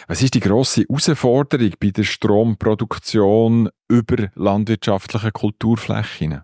Was 0.09 0.21
ist 0.21 0.33
die 0.33 0.41
grosse 0.41 0.81
Herausforderung 0.81 1.71
bei 1.79 1.91
der 1.91 2.03
Stromproduktion 2.03 3.69
über 3.87 4.29
landwirtschaftliche 4.35 5.31
Kulturflächen? 5.31 6.41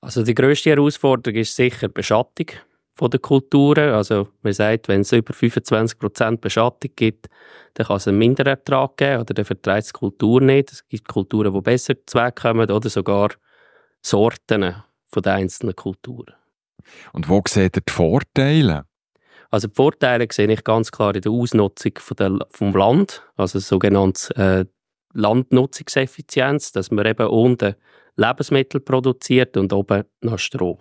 Also 0.00 0.22
die 0.22 0.34
grösste 0.34 0.70
Herausforderung 0.70 1.40
ist 1.40 1.56
sicher 1.56 1.88
die 1.88 1.94
Beschattung 1.94 2.46
von 2.94 3.10
der 3.10 3.18
Kulturen. 3.18 3.94
Also 3.94 4.28
man 4.42 4.52
sagt, 4.52 4.86
wenn 4.86 5.00
es 5.00 5.10
über 5.10 5.34
25% 5.34 6.36
Beschattung 6.36 6.92
gibt, 6.94 7.26
dann 7.74 7.88
kann 7.88 7.96
es 7.96 8.06
einen 8.06 8.18
Minderertrag 8.18 8.96
geben 8.96 9.22
oder 9.22 9.34
dann 9.34 9.44
verträgt 9.44 9.86
es 9.86 9.92
die 9.92 9.98
Kultur 9.98 10.40
nicht. 10.40 10.70
Es 10.70 10.86
gibt 10.86 11.08
Kulturen, 11.08 11.52
die 11.52 11.60
besser 11.60 11.94
zu 12.06 12.18
kommen 12.36 12.70
oder 12.70 12.88
sogar 12.88 13.30
Sorten 14.04 14.82
von 15.06 15.22
den 15.22 15.32
einzelnen 15.32 15.74
Kulturen. 15.74 16.34
Und 17.12 17.28
wo 17.28 17.42
seht 17.46 17.76
ihr 17.76 17.82
die 17.86 17.92
Vorteile? 17.92 18.84
Also 19.50 19.68
die 19.68 19.74
Vorteile 19.74 20.26
sehe 20.30 20.50
ich 20.50 20.64
ganz 20.64 20.90
klar 20.90 21.14
in 21.14 21.22
der 21.22 21.32
Ausnutzung 21.32 21.92
von 21.98 22.16
der, 22.16 22.46
vom 22.50 22.72
Land, 22.72 23.22
also 23.36 23.58
sogenannte 23.58 24.34
äh, 24.36 24.64
Landnutzungseffizienz, 25.14 26.72
dass 26.72 26.90
man 26.90 27.06
eben 27.06 27.28
unten 27.28 27.76
Lebensmittel 28.16 28.80
produziert 28.80 29.56
und 29.56 29.72
oben 29.72 30.04
noch 30.20 30.38
Strom. 30.38 30.78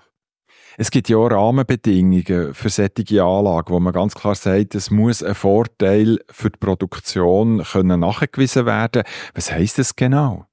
Es 0.78 0.90
gibt 0.90 1.08
ja 1.08 1.18
auch 1.18 1.28
Rahmenbedingungen 1.28 2.54
für 2.56 2.70
solche 2.70 3.24
Anlagen, 3.24 3.74
wo 3.74 3.80
man 3.80 3.94
ganz 3.94 4.16
klar 4.16 4.34
sagt, 4.34 4.74
es 4.74 4.90
muss 4.90 5.22
ein 5.22 5.36
Vorteil 5.36 6.20
für 6.32 6.50
die 6.50 6.58
Produktion 6.58 7.64
können 7.64 8.00
nachgewiesen 8.00 8.66
werden. 8.66 9.04
Was 9.36 9.52
heißt 9.52 9.78
das 9.78 9.96
genau? 9.96 10.48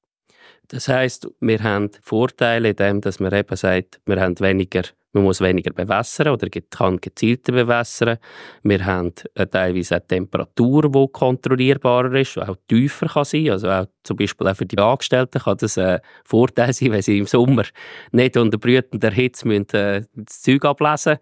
Das 0.71 0.87
heißt, 0.87 1.27
wir 1.41 1.61
haben 1.63 1.91
Vorteile 2.01 2.69
in 2.69 2.75
dem, 2.77 3.01
dass 3.01 3.19
man 3.19 3.33
eben 3.33 3.55
sagt, 3.57 3.99
wir 4.05 4.21
haben 4.21 4.39
weniger 4.39 4.83
man 5.13 5.23
muss 5.23 5.41
weniger 5.41 5.73
bewässern 5.73 6.29
oder 6.29 6.47
kann 6.49 6.99
gezielter 7.01 7.51
bewässern. 7.51 8.17
Wir 8.63 8.85
haben 8.85 9.13
äh, 9.35 9.45
teilweise 9.45 9.95
eine 9.95 10.07
Temperatur, 10.07 10.89
die 10.89 11.07
kontrollierbarer 11.11 12.13
ist, 12.15 12.37
die 12.37 12.41
auch 12.41 12.55
tiefer 12.67 13.07
kann 13.07 13.25
sein 13.25 13.49
Also 13.49 13.69
auch 13.69 13.87
zum 14.03 14.17
Beispiel 14.17 14.47
auch 14.47 14.55
für 14.55 14.65
die 14.65 14.77
Angestellten 14.77 15.39
kann 15.39 15.57
das 15.57 15.77
ein 15.77 15.99
Vorteil 16.23 16.73
sein, 16.73 16.91
wenn 16.93 17.01
sie 17.01 17.17
im 17.17 17.25
Sommer 17.25 17.63
nicht 18.11 18.37
unter 18.37 18.57
brütender 18.57 19.11
Hitze 19.11 19.47
müssen, 19.47 19.75
äh, 19.75 20.03
das 20.15 20.41
Zeug 20.41 20.63
ablesen 20.63 21.17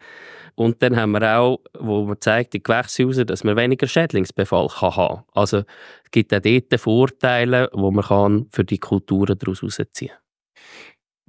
Und 0.53 0.83
dann 0.83 0.95
haben 0.95 1.11
wir 1.11 1.39
auch, 1.39 1.59
wo 1.79 2.05
man 2.05 2.21
zeigt, 2.21 2.53
in 2.53 2.61
Gewächshäusern, 2.63 3.25
dass 3.25 3.43
man 3.43 3.57
weniger 3.57 3.87
Schädlingsbefall 3.87 4.67
kann 4.67 4.95
haben 4.95 5.23
Also 5.33 5.57
es 6.03 6.11
gibt 6.11 6.33
auch 6.33 6.41
dort 6.41 6.79
Vorteile, 6.79 7.71
die 7.73 7.79
man 7.79 8.05
kann 8.05 8.47
für 8.51 8.63
die 8.63 8.77
Kulturen 8.77 9.37
daraus 9.37 9.61
herausziehen 9.61 10.11
kann. 10.11 10.19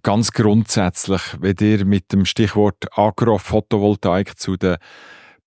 Ganz 0.03 0.33
grundsätzlich, 0.33 1.21
wenn 1.41 1.57
ihr 1.61 1.85
mit 1.85 2.13
dem 2.13 2.25
Stichwort 2.25 2.87
Agro-Photovoltaik 2.97 4.39
zu 4.39 4.57
den 4.57 4.77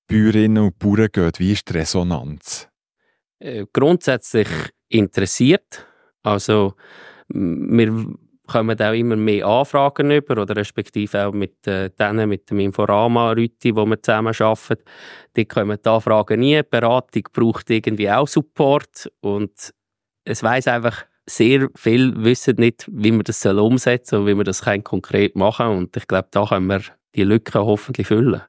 Bäuerinnen 0.08 0.64
und 0.64 0.80
Bauern 0.80 1.08
geht, 1.12 1.40
wie 1.40 1.54
ist 1.54 1.70
die 1.70 1.78
Resonanz? 1.78 2.70
Äh, 3.40 3.66
grundsätzlich 3.74 4.48
interessiert. 4.90 5.88
Also 6.22 6.76
wir 7.30 8.16
kommen 8.48 8.80
auch 8.80 8.94
immer 8.94 9.16
mehr 9.16 9.46
Anfragen 9.46 10.12
über 10.12 10.42
oder 10.42 10.56
respektive 10.56 11.26
auch 11.26 11.34
mit 11.34 11.66
äh, 11.66 11.90
denen, 11.90 12.30
mit 12.30 12.50
dem 12.50 12.60
Inforama-Rüti, 12.60 13.76
wo 13.76 13.86
wir 13.86 14.02
zusammen 14.02 14.36
arbeiten. 14.38 14.84
Die 15.36 15.46
kommen 15.46 15.80
die 15.84 15.90
Anfragen 15.90 16.40
nie. 16.40 16.58
Die 16.58 16.64
Beratung 16.64 17.24
braucht 17.34 17.70
irgendwie 17.70 18.12
auch 18.12 18.28
Support 18.28 19.12
und 19.22 19.74
es 20.26 20.44
weiß 20.44 20.68
einfach 20.68 21.06
sehr 21.26 21.70
viel 21.76 22.14
wissen 22.24 22.56
nicht, 22.58 22.88
wie 22.92 23.12
man 23.12 23.24
das 23.24 23.46
umsetzen 23.46 24.10
soll 24.10 24.20
und 24.22 24.28
wie 24.28 24.36
man 24.36 24.46
das 24.46 24.64
konkret 24.84 25.36
machen 25.36 25.66
kann. 25.66 25.78
Und 25.78 25.98
ich 25.98 26.08
glaube, 26.08 26.28
da 26.32 26.46
können 26.46 26.68
wir 26.68 26.82
die 27.16 27.24
Lücken 27.24 27.62
hoffentlich 27.62 28.08
füllen. 28.08 28.42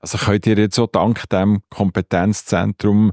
Also 0.00 0.18
könnt 0.18 0.46
ihr 0.46 0.56
jetzt 0.56 0.76
so 0.76 0.86
dank 0.86 1.28
dem 1.30 1.62
Kompetenzzentrum 1.70 3.12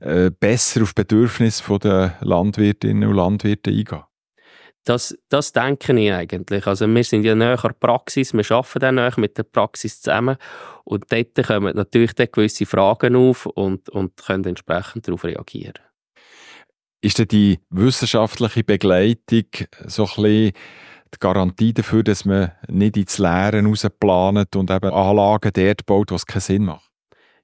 äh, 0.00 0.30
besser 0.30 0.82
auf 0.82 0.94
Bedürfnisse 0.94 1.78
der 1.78 2.16
Landwirtinnen 2.20 3.08
und 3.08 3.16
Landwirte 3.16 3.70
eingehen? 3.70 4.04
Das, 4.84 5.14
das 5.28 5.52
denke 5.52 5.92
ich 6.00 6.12
eigentlich. 6.12 6.66
Also 6.66 6.86
wir 6.86 7.04
sind 7.04 7.24
ja 7.24 7.34
näher 7.34 7.58
der 7.58 7.74
Praxis, 7.78 8.32
wir 8.32 8.50
arbeiten 8.50 8.78
dann 8.78 8.94
näher 8.94 9.12
mit 9.18 9.36
der 9.36 9.42
Praxis 9.42 10.00
zusammen 10.00 10.36
und 10.84 11.04
dort 11.12 11.46
kommen 11.46 11.76
natürlich 11.76 12.14
gewisse 12.14 12.64
Fragen 12.64 13.16
auf 13.16 13.44
und, 13.44 13.90
und 13.90 14.16
können 14.16 14.44
entsprechend 14.44 15.06
darauf 15.06 15.24
reagieren. 15.24 15.89
Ist 17.02 17.18
denn 17.18 17.28
die 17.28 17.58
wissenschaftliche 17.70 18.62
Begleitung 18.62 19.46
so 19.86 20.04
ein 20.04 20.22
bisschen 20.22 20.52
die 21.14 21.18
Garantie 21.18 21.72
dafür, 21.72 22.02
dass 22.02 22.24
man 22.24 22.52
nicht 22.68 22.96
ins 22.96 23.18
Leere 23.18 23.62
rausplant 23.64 24.54
und 24.54 24.70
eben 24.70 24.92
Anlagen 24.92 25.50
dort 25.52 25.86
baut, 25.86 26.12
was 26.12 26.26
keinen 26.26 26.40
Sinn 26.40 26.64
macht? 26.66 26.90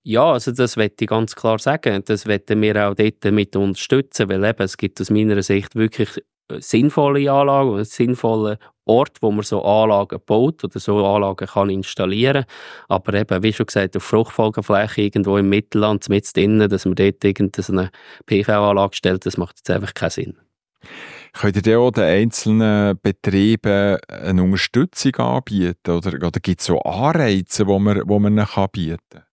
Ja, 0.02 0.32
also 0.32 0.52
das 0.52 0.76
möchte 0.76 1.04
ich 1.04 1.08
ganz 1.08 1.34
klar 1.34 1.58
sagen. 1.58 2.02
Das 2.04 2.26
werden 2.26 2.62
wir 2.62 2.88
auch 2.88 2.94
dort 2.94 3.24
mit 3.32 3.56
unterstützen, 3.56 4.28
weil 4.28 4.44
eben, 4.44 4.62
es 4.62 4.76
gibt 4.76 5.00
aus 5.00 5.10
meiner 5.10 5.42
Sicht 5.42 5.74
wirklich 5.74 6.22
sinnvolle 6.58 7.30
Anlagen 7.30 7.70
und 7.70 7.86
sinnvolle 7.86 8.58
Ort, 8.84 9.18
wo 9.20 9.32
man 9.32 9.42
so 9.42 9.64
Anlagen 9.64 10.20
baut 10.24 10.62
oder 10.62 10.78
so 10.78 11.04
Anlagen 11.04 11.46
kann 11.46 11.70
installieren. 11.70 12.44
Aber 12.88 13.14
eben, 13.14 13.42
wie 13.42 13.52
schon 13.52 13.66
gesagt, 13.66 13.96
auf 13.96 14.04
Fruchtfolgefläche 14.04 15.02
irgendwo 15.02 15.36
im 15.38 15.48
Mittelland, 15.48 16.08
mit 16.08 16.36
drinnen, 16.36 16.68
dass 16.68 16.84
man 16.84 16.94
dort 16.94 17.24
irgendeine 17.24 17.90
PV-Anlage 18.26 18.94
stellt, 18.94 19.26
das 19.26 19.36
macht 19.36 19.56
jetzt 19.58 19.70
einfach 19.70 19.92
keinen 19.92 20.10
Sinn. 20.10 20.38
Könnt 21.32 21.66
ihr 21.66 21.80
auch 21.80 21.90
den 21.90 22.04
einzelnen 22.04 22.98
Betrieben 23.02 23.98
eine 24.08 24.42
Unterstützung 24.42 25.16
anbieten? 25.16 25.90
Oder, 25.90 26.14
oder 26.26 26.40
gibt 26.40 26.60
es 26.60 26.66
so 26.66 26.80
Anreize, 26.80 27.66
die 27.66 27.78
man, 27.78 28.02
wo 28.06 28.18
man 28.18 28.34
ihnen 28.34 28.46
anbieten 28.54 29.00
kann? 29.10 29.25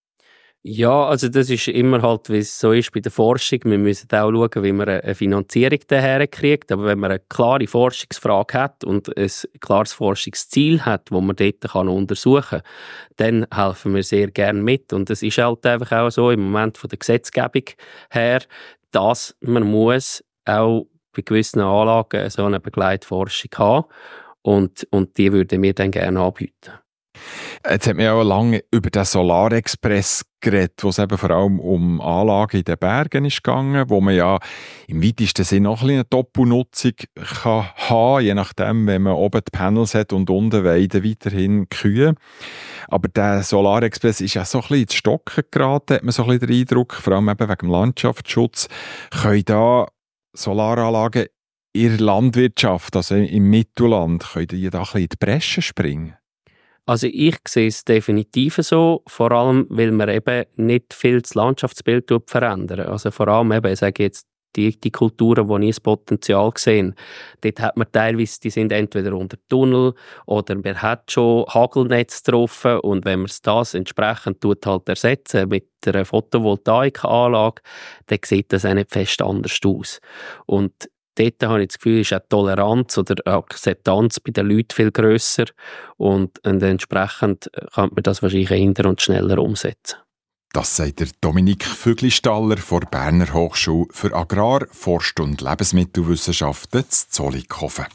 Ja, 0.65 1.07
also 1.07 1.27
das 1.27 1.49
ist 1.49 1.67
immer 1.67 2.01
halt, 2.01 2.29
wie 2.29 2.37
es 2.37 2.57
so 2.57 2.71
ist 2.71 2.93
bei 2.93 3.01
der 3.01 3.11
Forschung. 3.11 3.59
Wir 3.65 3.77
müssen 3.77 4.07
auch 4.13 4.31
schauen, 4.31 4.63
wie 4.63 4.71
man 4.71 4.87
eine 4.87 5.13
Finanzierung 5.13 5.79
daher 5.89 6.25
kriegt. 6.25 6.71
Aber 6.71 6.85
wenn 6.85 6.99
man 6.99 7.11
eine 7.11 7.19
klare 7.19 7.67
Forschungsfrage 7.67 8.57
hat 8.57 8.85
und 8.85 9.09
ein 9.17 9.29
klares 9.59 9.91
Forschungsziel 9.91 10.85
hat, 10.85 11.11
wo 11.11 11.19
man 11.19 11.35
dort 11.35 11.59
kann 11.59 11.89
untersuchen 11.89 12.61
kann, 12.61 12.61
dann 13.17 13.47
helfen 13.53 13.93
wir 13.93 14.03
sehr 14.03 14.31
gerne 14.31 14.61
mit. 14.61 14.93
Und 14.93 15.09
es 15.09 15.21
ist 15.21 15.37
halt 15.37 15.65
einfach 15.65 15.91
auch 15.91 16.09
so 16.09 16.31
im 16.31 16.39
Moment 16.49 16.77
von 16.77 16.89
der 16.89 16.99
Gesetzgebung 16.99 17.65
her, 18.09 18.41
dass 18.91 19.35
man 19.41 19.63
muss 19.63 20.23
auch 20.45 20.87
bei 21.13 21.23
gewissen 21.23 21.59
Anlagen 21.59 22.29
so 22.29 22.45
eine 22.45 22.61
Begleitforschung 22.61 23.51
haben. 23.57 23.85
Und, 24.41 24.87
und 24.91 25.17
die 25.17 25.33
würden 25.33 25.61
wir 25.61 25.73
dann 25.73 25.91
gerne 25.91 26.21
anbieten. 26.21 26.71
Jetzt 27.69 27.87
hat 27.87 27.95
man 27.95 28.03
ja 28.05 28.13
auch 28.13 28.23
lange 28.23 28.61
über 28.71 28.89
den 28.89 29.05
Solarexpress 29.05 30.25
geredet, 30.41 30.83
wo 30.83 30.89
es 30.89 30.99
eben 30.99 31.17
vor 31.17 31.31
allem 31.31 31.61
um 31.61 32.01
Anlagen 32.01 32.57
in 32.57 32.65
den 32.65 32.77
Bergen 32.77 33.23
ist 33.23 33.41
gegangen, 33.41 33.89
wo 33.89 34.01
man 34.01 34.15
ja 34.15 34.39
im 34.87 35.01
weitesten 35.01 35.45
Sinne 35.45 35.69
noch 35.69 35.81
ein 35.81 35.91
eine 35.91 36.03
Doppelnutzung 36.03 36.91
kann 37.15 37.69
haben, 37.75 38.25
je 38.25 38.33
nachdem, 38.33 38.85
wenn 38.87 39.03
man 39.03 39.13
oben 39.13 39.41
die 39.47 39.57
Panels 39.57 39.95
hat 39.95 40.11
und 40.11 40.29
unten 40.29 40.65
weiden 40.65 41.05
weiterhin 41.05 41.69
Kühe. 41.69 42.15
Aber 42.89 43.07
der 43.07 43.43
Solarexpress 43.43 44.19
ist 44.19 44.33
ja 44.33 44.43
so 44.43 44.57
ein 44.57 44.61
bisschen 44.63 44.81
ins 44.81 44.93
Stocken 44.95 45.43
geraten, 45.49 45.95
hat 45.95 46.03
man 46.03 46.11
so 46.11 46.23
ein 46.23 46.37
bisschen 46.37 46.47
den 46.47 46.59
Eindruck, 46.59 46.93
vor 46.95 47.13
allem 47.13 47.29
eben 47.29 47.47
wegen 47.47 47.59
dem 47.59 47.69
Landschaftsschutz. 47.69 48.67
Können 49.09 49.45
da 49.45 49.87
Solaranlagen 50.33 51.27
in 51.71 51.97
der 51.97 52.05
Landwirtschaft, 52.05 52.93
also 52.97 53.15
im 53.15 53.49
Mittelland, 53.49 54.25
können 54.33 54.47
die 54.47 54.69
da 54.69 54.79
ein 54.79 54.83
bisschen 54.83 55.01
in 55.01 55.07
die 55.07 55.17
Bresche 55.17 55.61
springen? 55.61 56.17
Also 56.85 57.07
ich 57.07 57.37
sehe 57.47 57.67
es 57.67 57.85
definitiv 57.85 58.57
so, 58.57 59.03
vor 59.07 59.31
allem, 59.31 59.67
weil 59.69 59.91
man 59.91 60.09
eben 60.09 60.45
nicht 60.55 60.93
viel 60.93 61.21
das 61.21 61.33
Landschaftsbild 61.33 62.11
verändern. 62.27 62.81
Also 62.81 63.09
vor 63.11 63.29
allem 63.29 63.53
eben, 63.53 63.71
ich 63.71 63.79
sage 63.79 64.03
jetzt, 64.03 64.27
die, 64.55 64.79
die 64.79 64.91
Kulturen, 64.91 65.47
die 65.47 65.69
ich 65.69 65.75
das 65.75 65.79
Potenzial 65.79 66.51
sehe, 66.55 66.93
dort 67.41 67.59
hat 67.59 67.77
man 67.77 67.91
teilweise, 67.91 68.39
die 68.41 68.49
sind 68.49 68.71
entweder 68.71 69.13
unter 69.13 69.37
Tunnel 69.49 69.93
oder 70.25 70.55
man 70.55 70.81
hat 70.81 71.11
schon 71.11 71.45
Hagelnetz 71.47 72.23
getroffen 72.23 72.79
und 72.79 73.05
wenn 73.05 73.21
man 73.21 73.31
das 73.41 73.73
entsprechend 73.73 74.41
tut 74.41 74.65
halt 74.65 74.87
ersetzen 74.87 75.49
mit 75.49 75.69
einer 75.85 76.05
Photovoltaikanlage, 76.05 77.61
dann 78.07 78.19
sieht 78.23 78.53
das 78.53 78.65
auch 78.65 78.73
nicht 78.73 78.91
fest 78.91 79.21
anders 79.21 79.59
aus. 79.65 79.99
Und 80.45 80.73
dort 81.15 81.43
habe 81.43 81.61
ich 81.61 81.69
das 81.69 81.77
Gefühl, 81.77 82.01
ist 82.01 82.13
auch 82.13 82.19
die 82.19 82.29
Toleranz 82.29 82.97
oder 82.97 83.15
Akzeptanz 83.25 84.19
bei 84.19 84.31
den 84.31 84.47
Leuten 84.47 84.73
viel 84.73 84.91
grösser 84.91 85.45
und, 85.97 86.43
entsprechend 86.43 87.49
kann 87.73 87.91
man 87.93 88.03
das 88.03 88.21
wahrscheinlich 88.21 88.51
eher 88.51 88.85
und 88.85 89.01
schneller 89.01 89.39
umsetzen. 89.39 89.97
Das 90.53 90.75
sagt 90.75 90.99
der 90.99 91.07
Dominik 91.19 91.65
Vöglistaller 91.65 92.57
von 92.57 92.81
der 92.81 92.87
Berner 92.87 93.33
Hochschule 93.33 93.87
für 93.89 94.13
Agrar-, 94.13 94.67
Forst- 94.71 95.19
und 95.19 95.41
Lebensmittelwissenschaften 95.41 96.87
zu 96.87 97.09
Zollikofen. 97.09 97.85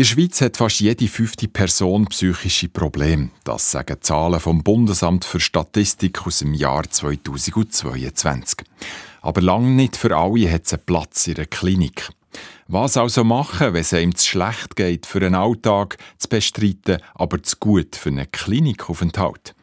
In 0.00 0.04
der 0.04 0.12
Schweiz 0.12 0.40
hat 0.40 0.56
fast 0.56 0.80
jede 0.80 1.08
fünfte 1.08 1.46
Person 1.46 2.06
psychische 2.06 2.70
Probleme. 2.70 3.28
Das 3.44 3.70
sagen 3.70 3.98
Zahlen 4.00 4.40
vom 4.40 4.62
Bundesamt 4.62 5.26
für 5.26 5.40
Statistik 5.40 6.26
aus 6.26 6.38
dem 6.38 6.54
Jahr 6.54 6.88
2022. 6.88 8.60
Aber 9.20 9.42
lange 9.42 9.68
nicht 9.68 9.98
für 9.98 10.16
alle 10.16 10.50
hat 10.50 10.64
es 10.64 10.72
einen 10.72 10.86
Platz 10.86 11.26
in 11.26 11.34
der 11.34 11.44
Klinik. 11.44 12.08
Was 12.66 12.96
also 12.96 13.24
machen, 13.24 13.74
wenn 13.74 13.82
es 13.82 13.92
einem 13.92 14.14
zu 14.14 14.26
schlecht 14.26 14.74
geht 14.74 15.04
für 15.04 15.18
einen 15.18 15.34
Alltag, 15.34 15.98
zu 16.16 16.30
bestreiten, 16.30 17.02
aber 17.14 17.42
zu 17.42 17.56
gut 17.60 17.94
für 17.94 18.08
einen 18.08 18.32
Klinikaufenthalt? 18.32 19.54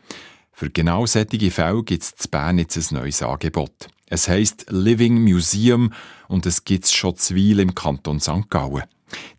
Für 0.51 0.70
genau 0.70 1.08
solche 1.08 1.50
Fälle 1.50 1.82
gibt 1.82 2.03
es 2.03 2.12
in 2.12 2.29
Bern 2.29 2.60
jetzt 2.60 2.77
ein 2.77 2.96
neues 2.96 3.24
Angebot. 3.24 3.88
Es 4.06 4.27
heisst 4.27 4.67
Living 4.70 5.20
Museum 5.20 5.94
und 6.27 6.46
es 6.46 6.63
gibt 6.63 6.86
es 6.86 6.94
schon 6.94 7.15
zwei 7.15 7.60
im 7.60 7.74
Kanton 7.74 8.20
St. 8.20 8.51
Gallen. 8.51 8.84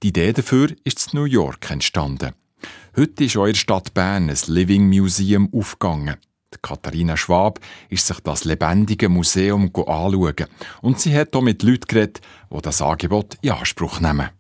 Die 0.03 0.09
Idee 0.09 0.33
dafür 0.33 0.69
ist 0.85 1.13
in 1.13 1.21
New 1.21 1.27
York 1.27 1.71
entstanden. 1.71 2.33
Heute 2.97 3.25
ist 3.25 3.37
euer 3.37 3.55
Stadt 3.55 3.95
Bern 3.95 4.29
ein 4.29 4.39
Living 4.47 4.89
Museum 4.89 5.49
aufgegangen. 5.53 6.17
Katharina 6.63 7.17
Schwab 7.17 7.61
ist 7.89 8.07
sich 8.07 8.21
das 8.21 8.45
lebendige 8.45 9.09
Museum 9.09 9.71
anschauen 9.75 10.47
und 10.83 10.99
sie 10.99 11.15
hat 11.15 11.37
auch 11.37 11.43
mit 11.43 11.63
Leuten 11.63 11.87
geredet, 11.87 12.21
die 12.53 12.63
das 12.63 12.81
Angebot 12.83 13.37
in 13.43 13.53
Anspruch 13.53 14.01
nehmen. 14.01 14.31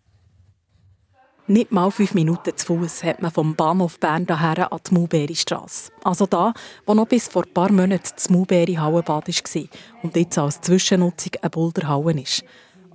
Nicht 1.50 1.72
mal 1.72 1.90
fünf 1.90 2.12
Minuten 2.12 2.54
zu 2.56 2.66
Fuß 2.66 3.04
hat 3.04 3.22
man 3.22 3.30
vom 3.30 3.54
Bahnhof 3.54 3.98
Bern 3.98 4.26
daher 4.26 4.70
an 4.70 4.80
die 4.86 4.92
Mulberry-Strasse. 4.92 5.90
Also 6.04 6.26
da, 6.26 6.52
wo 6.84 6.92
noch 6.92 7.06
bis 7.08 7.28
vor 7.28 7.44
ein 7.44 7.54
paar 7.54 7.72
Monaten 7.72 8.10
das 8.14 8.28
Mulberry-Hallenbad 8.28 9.28
war 9.28 9.62
und 10.02 10.14
jetzt 10.14 10.36
als 10.36 10.60
Zwischennutzung 10.60 11.32
ein 11.40 11.50
Boulderhauen 11.50 12.18
ist. 12.18 12.44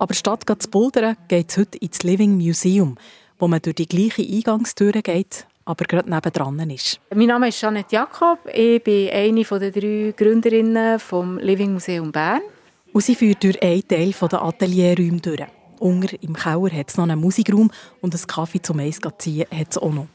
Aber 0.04 0.12
statt 0.12 0.44
zu 0.58 0.68
bouldern, 0.68 1.16
geht 1.28 1.50
es 1.50 1.56
heute 1.56 1.78
ins 1.78 2.02
Living 2.02 2.36
Museum, 2.36 2.98
wo 3.38 3.48
man 3.48 3.62
durch 3.62 3.76
die 3.76 3.88
gleiche 3.88 4.20
Eingangstür 4.20 4.92
geht, 4.92 5.46
aber 5.64 5.86
gerade 5.86 6.10
nebendran 6.10 6.68
ist. 6.68 7.00
Mein 7.14 7.28
Name 7.28 7.48
ist 7.48 7.58
Janet 7.62 7.90
Jakob. 7.90 8.38
Ich 8.52 8.84
bin 8.84 9.08
eine 9.08 9.42
der 9.44 9.70
drei 9.70 10.12
Gründerinnen 10.14 10.98
des 10.98 11.10
Living 11.40 11.72
Museum 11.72 12.12
Bern. 12.12 12.42
Und 12.92 13.02
sie 13.02 13.14
führt 13.14 13.42
durch 13.42 13.62
einen 13.62 13.88
Teil 13.88 14.12
der 14.12 14.42
Atelierräume 14.42 15.22
durch. 15.22 15.46
Unter 15.78 16.22
im 16.22 16.34
Keller 16.34 16.70
hat 16.70 16.90
es 16.90 16.98
noch 16.98 17.04
einen 17.04 17.18
Musikraum 17.18 17.70
und 18.02 18.14
einen 18.14 18.26
Kaffee 18.26 18.60
zum 18.60 18.80
Eis 18.80 18.98
ziehen 19.16 19.46
hat 19.50 19.70
es 19.70 19.78
auch 19.78 19.90
noch. 19.90 20.08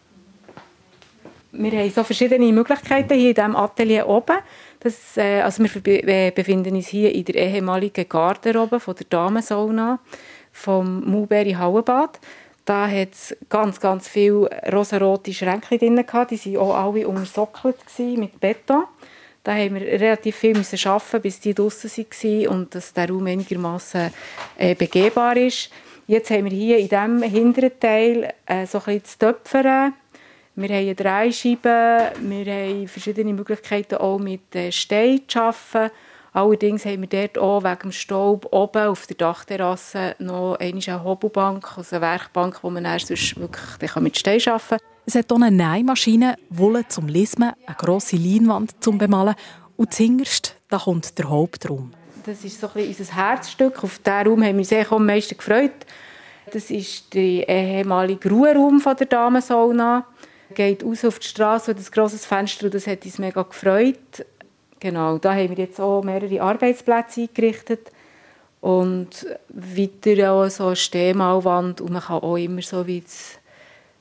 Wir 1.51 1.72
haben 1.72 1.89
so 1.89 2.03
verschiedene 2.03 2.53
Möglichkeiten 2.53 3.15
hier 3.15 3.29
in 3.29 3.36
diesem 3.36 3.55
Atelier 3.55 4.08
oben. 4.08 4.38
Das, 4.79 5.17
äh, 5.17 5.41
also 5.41 5.63
wir 5.63 6.31
befinden 6.31 6.75
uns 6.75 6.88
hier 6.88 7.13
in 7.13 7.25
der 7.25 7.36
ehemaligen 7.36 8.07
Garderobe 8.07 8.79
von 8.79 8.95
der 8.95 9.07
Damensauna 9.09 10.00
vom 10.51 11.03
Mulberry 11.09 11.51
Hallenbad. 11.51 12.19
Da 12.65 12.88
hat 12.88 13.13
es 13.13 13.36
ganz, 13.50 13.79
ganz 13.79 14.07
viele 14.07 14.50
rosarote 14.71 15.33
Schränke 15.33 15.77
drin. 15.77 15.95
Gehabt. 15.95 16.31
Die 16.31 16.55
waren 16.55 16.57
auch 16.57 16.75
alle 16.75 17.07
umsockelt 17.07 17.77
mit 17.98 18.39
Beton. 18.39 18.83
Da 19.43 19.53
haben 19.53 19.75
wir 19.75 19.81
relativ 19.81 20.36
viel 20.36 20.55
arbeiten, 20.57 21.21
bis 21.21 21.39
die 21.39 21.53
draußen 21.53 21.89
waren 21.89 22.48
und 22.48 22.75
dass 22.75 22.93
der 22.93 23.09
Raum 23.09 23.25
einigermaßen 23.25 24.12
äh, 24.57 24.75
begehbar 24.75 25.36
ist. 25.38 25.71
Jetzt 26.07 26.29
haben 26.29 26.45
wir 26.45 26.51
hier 26.51 26.77
in 26.77 26.89
diesem 26.89 27.21
hinteren 27.24 27.79
Teil 27.79 28.33
äh, 28.45 28.65
so 28.65 28.77
ein 28.79 28.83
bisschen 28.86 29.01
das 29.01 29.17
Töpfern. 29.17 29.93
Wir 30.60 30.68
haben 30.75 30.88
eine 30.88 30.96
Dreischeibe, 30.96 32.12
wir 32.20 32.46
haben 32.46 32.88
verschiedene 32.89 33.34
Möglichkeiten 33.34 33.96
auch 33.96 34.20
mit 34.20 34.54
äh, 34.54 34.74
Stein 34.74 35.22
zu 35.25 35.39
arbeiten. 35.39 35.89
Allerdings 36.34 36.84
haben 36.84 37.00
wir 37.00 37.08
dort 37.08 37.38
auch 37.38 37.63
wegen 37.63 37.80
dem 37.80 37.92
Staub 37.94 38.46
oben 38.51 38.88
auf 38.88 39.08
der 39.08 39.16
Dachterrasse 39.16 40.18
noch 40.20 40.58
eine 40.60 41.04
Hobelbank, 41.06 41.78
also 41.78 41.96
eine 41.96 42.06
Werkbank, 42.06 42.62
wo 42.62 42.70
man 42.70 42.84
dann 42.84 43.00
sonst 43.00 43.39
wirklich 43.39 43.96
mit 44.01 44.20
Stein 44.20 44.42
arbeiten 44.48 44.68
kann. 44.68 44.80
Es 45.06 45.16
hat 45.16 45.32
auch 45.32 45.42
eine 45.42 45.50
Nähmaschine, 45.50 46.36
Wolle 46.50 46.86
zum 46.89 47.08
Lismen, 47.08 47.54
eine 47.66 47.75
grosse 47.78 48.18
Leinwand 48.18 48.84
zum 48.84 48.98
Bemalen 48.98 49.36
und 49.78 49.94
zuhinterst, 49.94 50.58
da 50.68 50.78
kommt 50.78 51.18
der 51.18 51.30
Hauptraum. 51.30 51.94
Das 52.25 52.44
ist 52.44 52.60
so 52.60 52.68
ein 52.68 52.74
bisschen 52.74 53.06
unser 53.06 53.16
Herzstück. 53.16 53.82
Auf 53.82 54.00
diesen 54.00 54.28
Raum 54.28 54.44
haben 54.44 54.58
wir 54.58 54.82
uns 54.82 54.92
am 54.92 55.06
meisten 55.06 55.38
gefreut. 55.38 55.72
Das 56.51 56.70
ist 56.70 57.13
der 57.13 57.48
ehemalige 57.48 58.30
Ruheraum 58.30 58.82
der 58.84 59.08
Damensauna. 59.08 60.06
Geht 60.56 60.84
aus 60.84 61.06
auf 61.06 61.20
die 61.20 61.27
Straße, 61.27 61.75
das 61.75 61.91
grosses 61.91 62.25
Fenster, 62.25 62.65
und 62.65 62.74
das 62.74 62.88
hat 62.88 63.06
uns 63.06 63.20
mega 63.20 63.44
gefreut. 63.44 64.25
Genau, 64.79 65.18
da 65.18 65.34
haben 65.34 65.50
wir 65.50 65.58
jetzt 65.58 65.79
auch 65.79 66.03
mehrere 66.03 66.41
Arbeitsplätze 66.41 67.22
eingerichtet 67.22 67.91
und 68.62 69.27
weiter 69.50 70.32
auch 70.32 70.50
so 70.50 70.68
eine 70.68 70.75
Stehmalwand 70.75 71.82
und 71.82 71.91
man 71.91 72.01
kann 72.01 72.20
auch 72.20 72.38
immer 72.38 72.62
so 72.62 72.86
wie 72.88 73.01
das 73.01 73.39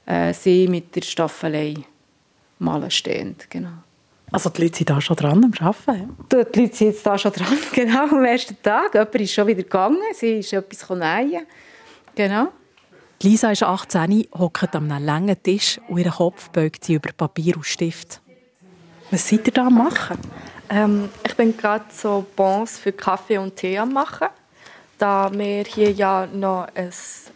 äh, 0.06 0.32
See 0.32 0.66
mit 0.68 0.94
der 0.94 1.02
Staffelei 1.02 1.74
malen 2.58 2.90
stehend, 2.90 3.48
genau. 3.50 3.70
Also 4.30 4.50
die 4.50 4.62
Leute 4.62 4.76
sind 4.76 4.90
da 4.90 5.00
schon 5.00 5.16
dran 5.16 5.42
am 5.44 5.66
Arbeiten? 5.66 6.16
Ja? 6.32 6.44
Die 6.44 6.60
Leute 6.60 6.76
sind 6.76 6.88
jetzt 6.88 7.06
da 7.06 7.16
schon 7.16 7.32
dran, 7.32 7.58
genau, 7.72 8.04
am 8.04 8.24
ersten 8.24 8.56
Tag. 8.62 8.94
Jemand 8.94 9.14
ist 9.14 9.32
schon 9.32 9.46
wieder 9.46 9.62
gegangen, 9.62 9.98
sie 10.12 10.38
ist 10.38 10.52
etwas 10.52 10.90
nähen. 10.90 11.46
Genau. 12.14 12.48
Lisa 13.20 13.50
ist 13.50 13.64
18, 13.64 14.28
hockt 14.38 14.76
an 14.76 14.92
einem 14.92 15.04
langen 15.04 15.42
Tisch 15.42 15.80
und 15.88 15.98
ihren 15.98 16.12
Kopf 16.12 16.50
beugt 16.50 16.84
sie 16.84 16.94
über 16.94 17.10
Papier 17.10 17.56
und 17.56 17.66
Stift. 17.66 18.20
Was 19.10 19.28
seid 19.28 19.44
ihr 19.48 19.52
da 19.52 19.68
machen? 19.68 20.18
Ähm, 20.70 21.08
ich 21.26 21.34
bin 21.34 21.56
gerade 21.56 21.86
so 21.92 22.24
Bons 22.36 22.78
für 22.78 22.92
Kaffee 22.92 23.38
und 23.38 23.56
Tee 23.56 23.76
am 23.76 23.92
machen, 23.92 24.28
da 24.98 25.32
wir 25.32 25.64
hier 25.64 25.90
ja 25.90 26.28
noch 26.32 26.68
ein 26.76 26.92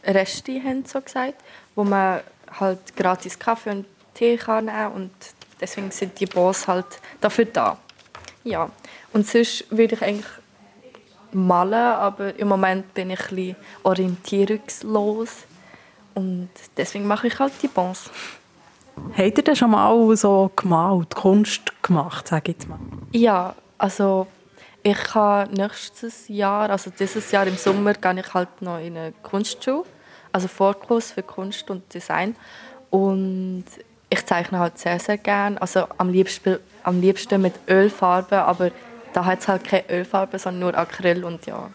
Resti 0.06 0.62
haben, 0.64 0.84
so 0.84 1.00
gesagt, 1.00 1.42
wo 1.74 1.82
man 1.82 2.20
halt 2.60 2.94
gratis 2.94 3.36
Kaffee 3.36 3.70
und 3.70 3.86
Tee 4.14 4.36
kann 4.36 4.66
nehmen 4.66 4.92
und 4.92 5.10
deswegen 5.60 5.90
sind 5.90 6.20
die 6.20 6.26
Bons 6.26 6.68
halt 6.68 6.86
dafür 7.20 7.46
da. 7.46 7.76
Ja, 8.44 8.70
und 9.12 9.26
sonst 9.26 9.64
würde 9.70 9.96
ich 9.96 10.02
eigentlich 10.02 10.26
malen, 11.32 11.74
aber 11.74 12.38
im 12.38 12.46
Moment 12.46 12.94
bin 12.94 13.10
ich 13.10 13.20
ein 13.30 13.34
bisschen 13.34 13.56
orientierungslos 13.82 15.46
und 16.14 16.50
deswegen 16.76 17.06
mache 17.06 17.26
ich 17.26 17.38
halt 17.38 17.52
die 17.62 17.68
Bons. 17.68 18.10
Habt 19.16 19.38
ihr 19.38 19.44
denn 19.44 19.56
schon 19.56 19.70
mal 19.70 20.16
so 20.16 20.50
gemalt, 20.54 21.14
Kunst 21.14 21.82
gemacht, 21.82 22.28
sag 22.28 22.48
ich 22.48 22.68
mal? 22.68 22.78
Ja, 23.12 23.54
also 23.78 24.26
ich 24.82 25.14
habe 25.14 25.52
nächstes 25.54 26.28
Jahr, 26.28 26.70
also 26.70 26.90
dieses 26.90 27.30
Jahr 27.30 27.46
im 27.46 27.56
Sommer, 27.56 27.94
gehe 27.94 28.20
ich 28.20 28.34
halt 28.34 28.60
noch 28.60 28.78
in 28.78 28.96
eine 28.96 29.12
Kunstschule, 29.22 29.84
also 30.32 30.48
Vorkurs 30.48 31.12
für 31.12 31.22
Kunst 31.22 31.70
und 31.70 31.92
Design 31.92 32.36
und 32.90 33.64
ich 34.10 34.26
zeichne 34.26 34.58
halt 34.58 34.78
sehr, 34.78 34.98
sehr 34.98 35.18
gerne, 35.18 35.60
also 35.60 35.86
am 35.96 36.10
liebsten, 36.10 36.58
am 36.82 37.00
liebsten 37.00 37.40
mit 37.40 37.54
Ölfarbe, 37.68 38.42
aber 38.42 38.70
da 39.12 39.24
hat 39.24 39.40
es 39.40 39.48
halt 39.48 39.64
keine 39.64 39.88
Ölfarbe, 39.90 40.38
sondern 40.38 40.60
nur 40.60 40.78
Acryl 40.78 41.24
und 41.24 41.46
ja. 41.46 41.70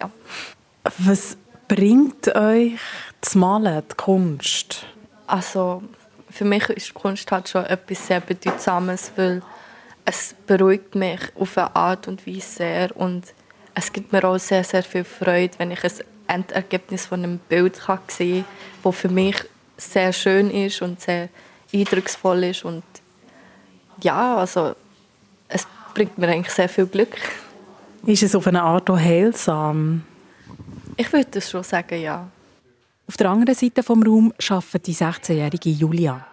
ja. 0.00 0.10
Was 0.98 1.36
bringt 1.70 2.26
euch 2.34 2.72
das 3.20 3.36
Malen, 3.36 3.84
die 3.88 3.94
Kunst? 3.94 4.86
Also 5.28 5.84
für 6.28 6.44
mich 6.44 6.68
ist 6.70 6.94
Kunst 6.94 7.30
halt 7.30 7.48
schon 7.48 7.64
etwas 7.64 8.08
sehr 8.08 8.20
Bedeutsames, 8.20 9.12
weil 9.14 9.40
es 10.04 10.34
beruhigt 10.48 10.96
mich 10.96 11.20
auf 11.38 11.56
eine 11.56 11.76
Art 11.76 12.08
und 12.08 12.26
Weise 12.26 12.40
sehr 12.40 12.96
und 12.96 13.22
es 13.72 13.92
gibt 13.92 14.12
mir 14.12 14.24
auch 14.24 14.38
sehr, 14.38 14.64
sehr 14.64 14.82
viel 14.82 15.04
Freude, 15.04 15.56
wenn 15.58 15.70
ich 15.70 15.84
ein 15.84 16.40
Endergebnis 16.42 17.06
von 17.06 17.22
einem 17.22 17.38
Bild 17.38 17.78
kann 17.78 18.00
sehen 18.08 18.44
kann, 18.82 18.90
das 18.90 18.96
für 18.96 19.08
mich 19.08 19.36
sehr 19.76 20.12
schön 20.12 20.50
ist 20.50 20.82
und 20.82 21.00
sehr 21.00 21.28
eindrucksvoll 21.72 22.44
ist 22.44 22.64
und 22.64 22.82
ja, 24.02 24.38
also 24.38 24.74
es 25.46 25.68
bringt 25.94 26.18
mir 26.18 26.26
eigentlich 26.30 26.52
sehr 26.52 26.68
viel 26.68 26.86
Glück. 26.86 27.16
Ist 28.06 28.24
es 28.24 28.34
auf 28.34 28.48
eine 28.48 28.62
Art 28.62 28.90
auch 28.90 28.98
heilsam? 28.98 30.02
Ich 30.96 31.12
würde 31.12 31.30
das 31.30 31.50
schon 31.50 31.62
sagen, 31.62 32.00
ja. 32.00 32.28
Auf 33.06 33.16
der 33.16 33.30
anderen 33.30 33.54
Seite 33.54 33.82
des 33.82 33.90
Raums 33.90 34.32
arbeitet 34.50 34.86
die 34.86 34.94
16-jährige 34.94 35.70
Julia. 35.70 36.26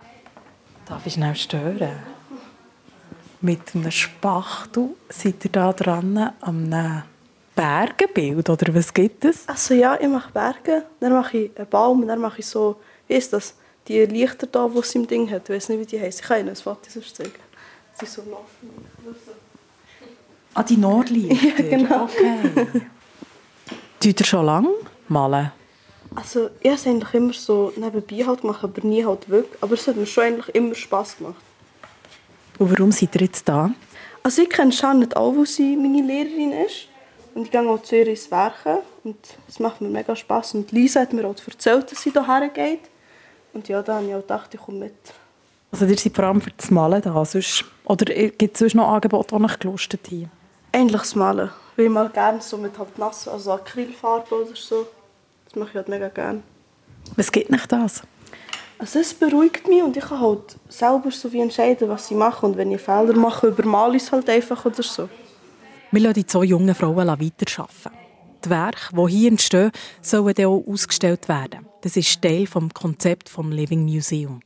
Darf 0.86 1.06
ich 1.06 1.14
schnell 1.14 1.36
stören? 1.36 1.98
Mit 3.42 3.76
einem 3.76 3.92
Spachtel 3.92 4.90
seid 5.10 5.46
ihr 5.46 5.52
da 5.52 5.74
dran 5.74 6.18
an 6.18 6.74
einem 6.74 7.04
Bergenbild, 7.56 8.50
oder 8.50 8.74
was 8.76 8.94
gibt 8.94 9.26
es? 9.26 9.48
Also 9.48 9.74
ja, 9.74 9.98
ich 10.00 10.08
mache 10.08 10.32
Berge, 10.32 10.84
dann 11.00 11.14
mache 11.14 11.38
ich 11.38 11.58
einen 11.58 11.68
Baum, 11.68 12.08
dann 12.08 12.20
mache 12.20 12.40
ich 12.40 12.46
so, 12.46 12.78
wie 13.08 13.16
ist 13.16 13.34
das, 13.34 13.56
die 13.88 14.06
Lichter 14.06 14.48
da, 14.48 14.68
die 14.68 14.80
es 14.80 14.94
im 14.96 15.08
Ding 15.08 15.30
hat, 15.32 15.50
ich 15.50 15.56
weiß 15.56 15.70
nicht, 15.70 15.80
wie 15.80 15.86
die 15.86 16.00
heißen. 16.00 16.22
Ich 16.22 16.28
kann 16.28 16.40
Ihnen 16.40 16.50
ein 16.50 16.56
Foto 16.56 16.90
sonst 16.90 17.16
zeigen. 17.16 17.32
Sie 18.00 18.06
so 18.06 18.22
laufen. 18.30 18.70
Ah, 20.54 20.64
die 20.64 20.78
Nordlichter? 20.78 21.64
Ja, 21.64 21.78
genau. 21.78 22.04
Okay. 22.04 22.82
Tut 24.00 24.20
ihr 24.20 24.26
schon 24.26 24.46
lange 24.46 24.70
malen? 25.08 25.52
Also 26.16 26.50
ich 26.62 26.70
habe 26.70 26.76
es 26.76 26.88
eigentlich 26.88 27.14
immer 27.14 27.34
so 27.34 27.74
nebenbei 27.76 28.26
halt 28.26 28.42
gemacht, 28.42 28.64
aber 28.64 28.82
nie 28.82 29.06
halt 29.06 29.30
wirklich. 29.30 29.62
Aber 29.62 29.74
es 29.74 29.88
hat 29.88 29.96
mir 29.96 30.06
schon 30.06 30.24
eigentlich 30.24 30.56
immer 30.56 30.76
Spass 30.76 31.18
gemacht. 31.18 31.36
Und 32.58 32.72
warum 32.72 32.92
seid 32.92 33.16
ihr 33.16 33.22
jetzt 33.22 33.48
da? 33.48 33.72
Also 34.24 34.42
ich 34.42 34.50
kenne 34.50 34.72
Janet 34.72 35.16
auch, 35.16 35.36
wo 35.36 35.46
sie 35.46 35.76
meine 35.76 36.02
Lehrerin 36.02 36.52
ist. 36.52 36.88
Und 37.34 37.44
ich 37.44 37.52
gehe 37.52 37.62
auch 37.62 37.82
zu 37.82 37.96
ihr 37.96 38.08
ins 38.08 38.32
Werken. 38.32 38.80
Und 39.04 39.18
es 39.48 39.60
macht 39.60 39.82
mir 39.82 39.90
mega 39.90 40.16
Spass. 40.16 40.54
Und 40.54 40.72
Lisa 40.72 41.02
hat 41.02 41.14
mir 41.14 41.26
auch 41.26 41.36
erzählt, 41.46 41.92
dass 41.92 42.02
sie 42.02 42.12
hierher 42.12 42.50
geht. 42.50 42.82
Und 43.54 43.68
ja, 43.68 43.82
da 43.82 43.96
habe 43.96 44.08
ich 44.08 44.14
auch 44.14 44.22
gedacht, 44.22 44.54
ich 44.54 44.60
komme 44.60 44.80
mit. 44.80 44.96
Also 45.72 45.86
ihr 45.86 45.98
seid 45.98 46.16
vor 46.16 46.26
allem 46.26 46.42
für 46.42 46.52
das 46.56 46.72
Malen 46.72 47.02
da? 47.02 47.26
Sonst, 47.26 47.66
oder 47.86 48.06
gibt 48.06 48.56
es 48.56 48.60
sonst 48.60 48.76
noch 48.76 48.90
Angebote, 48.90 49.36
die 49.38 49.44
euch 49.44 49.60
gelustet 49.60 50.08
haben? 50.08 50.32
Eigentlich 50.72 51.02
das 51.02 51.16
Malen. 51.16 51.50
Weil 51.78 51.86
ich 51.86 51.92
mal 51.92 52.10
gerne 52.10 52.42
so 52.42 52.58
mit 52.58 52.78
halt 52.78 52.98
nass, 52.98 53.28
also 53.28 53.54
Acrylfarbe 53.54 54.36
oder 54.36 54.56
so. 54.56 54.88
Das 55.46 55.56
mache 55.56 55.70
ich 55.70 55.76
halt 55.76 55.88
mega 55.88 56.10
gerne. 56.10 56.42
Was 57.16 57.32
gibt 57.32 57.50
nicht 57.50 57.72
das? 57.72 58.02
Also 58.80 59.00
es 59.00 59.14
beruhigt 59.14 59.68
mich 59.68 59.82
und 59.82 59.96
ich 59.96 60.04
kann 60.04 60.20
halt 60.20 60.58
selber 60.70 61.10
so 61.12 61.32
wie 61.32 61.40
entscheiden, 61.40 61.88
was 61.88 62.12
ich 62.12 62.18
mache. 62.18 62.46
Und 62.46 62.58
wenn 62.58 62.72
ich 62.72 62.82
Fehler 62.82 63.14
mache, 63.14 63.48
übermale 63.48 63.96
ich 63.96 64.04
es 64.04 64.12
halt 64.12 64.30
einfach 64.30 64.66
oder 64.66 64.84
so. 64.84 65.08
Wir 65.92 66.02
lassen 66.02 66.16
die 66.16 66.26
zwei 66.26 66.44
jungen 66.44 66.76
Frauen 66.76 66.98
weiterarbeiten. 66.98 67.92
Die 68.44 68.50
Werke, 68.50 68.96
die 68.96 69.08
hier 69.08 69.32
entstehen, 69.32 69.72
sollen 70.02 70.34
dann 70.34 70.46
auch 70.46 70.64
ausgestellt 70.68 71.30
werden. 71.30 71.66
Das 71.82 71.96
ist 71.96 72.22
Teil 72.22 72.46
des 72.46 72.74
Konzepts 72.74 73.34
des 73.34 73.46
Living 73.46 73.86
Museum. 73.86 74.42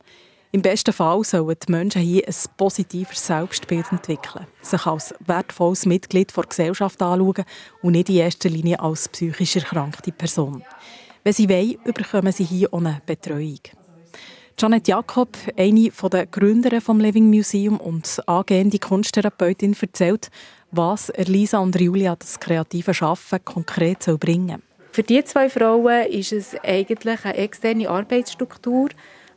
Im 0.54 0.62
besten 0.62 0.92
Fall 0.92 1.24
sollen 1.24 1.56
die 1.66 1.72
Menschen 1.72 2.02
hier 2.02 2.28
ein 2.28 2.36
positives 2.58 3.26
Selbstbild 3.26 3.90
entwickeln, 3.90 4.48
sich 4.62 4.86
als 4.86 5.16
wertvolles 5.26 5.86
Mitglied 5.86 6.36
der 6.36 6.44
Gesellschaft 6.44 7.02
anschauen 7.02 7.46
und 7.82 7.94
nicht 7.94 8.10
in 8.10 8.18
erster 8.18 8.50
Linie 8.50 8.82
als 8.82 9.08
psychisch 9.08 9.56
erkrankte 9.56 10.12
Person. 10.12 10.62
Wenn 11.24 11.32
sie 11.32 11.48
wollen, 11.48 11.78
bekommen 11.94 12.34
sie 12.34 12.44
hier 12.44 12.74
eine 12.74 13.02
Betreuung. 13.06 13.62
Janet 14.60 14.90
Jakob, 14.90 15.38
eine 15.58 15.90
der 15.90 16.26
Gründerinnen 16.26 16.86
des 16.86 16.98
Living 16.98 17.30
Museum 17.30 17.80
und 17.80 18.22
angehende 18.28 18.78
Kunsttherapeutin, 18.78 19.76
erzählt, 19.80 20.30
was 20.72 21.10
Elisa 21.10 21.60
und 21.60 21.80
Julia 21.80 22.18
das 22.18 22.42
kreative 22.42 22.92
Arbeiten 23.00 23.46
konkret 23.46 24.06
bringen 24.20 24.50
soll. 24.50 24.62
Für 24.92 25.04
die 25.04 25.24
zwei 25.24 25.50
Frauen 25.50 26.08
ist 26.08 26.34
es 26.34 26.56
eigentlich 26.62 27.24
eine 27.24 27.38
externe 27.38 27.90
Arbeitsstruktur, 27.90 28.90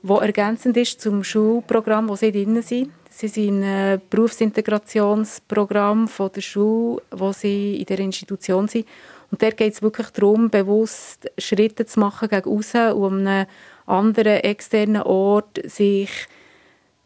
die 0.06 0.12
ergänzend 0.12 0.76
ist 0.76 1.00
zum 1.00 1.24
Schulprogramm, 1.24 2.10
wo 2.10 2.16
sie 2.16 2.30
drin 2.30 2.60
sind. 2.60 2.90
Sie 3.08 3.28
sind 3.28 3.46
in 3.46 3.64
einem 3.64 4.02
Berufsintegrationsprogramm 4.10 6.08
von 6.08 6.30
der 6.30 6.42
Schule, 6.42 7.00
wo 7.10 7.32
sie 7.32 7.76
in 7.76 7.86
der 7.86 8.00
Institution 8.00 8.68
sind. 8.68 8.86
Und 9.30 9.40
dort 9.40 9.56
geht 9.56 9.72
es 9.72 9.80
wirklich 9.80 10.08
darum, 10.10 10.50
bewusst 10.50 11.30
Schritte 11.38 11.86
zu 11.86 12.00
machen 12.00 12.28
gegen 12.28 12.50
außen, 12.50 12.92
um 12.92 13.26
einen 13.26 13.46
anderen 13.86 14.40
externen 14.40 15.02
Ort 15.02 15.58
sich 15.64 16.10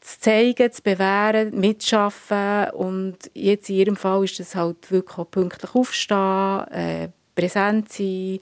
zu 0.01 0.21
zeigen, 0.21 0.73
zu 0.73 0.83
bewähren, 0.83 1.59
mitzuschaffen. 1.59 2.71
Und 2.71 3.17
jetzt 3.35 3.71
in 3.71 3.77
ihrem 3.77 3.97
Fall 3.97 4.25
ist 4.25 4.41
es 4.41 4.57
halt 4.57 4.91
wirklich 4.91 5.19
auch 5.19 5.31
pünktlich 5.31 5.73
aufstehen, 5.73 6.67
äh, 6.73 7.09
präsent 7.37 7.93
sein, 7.93 8.41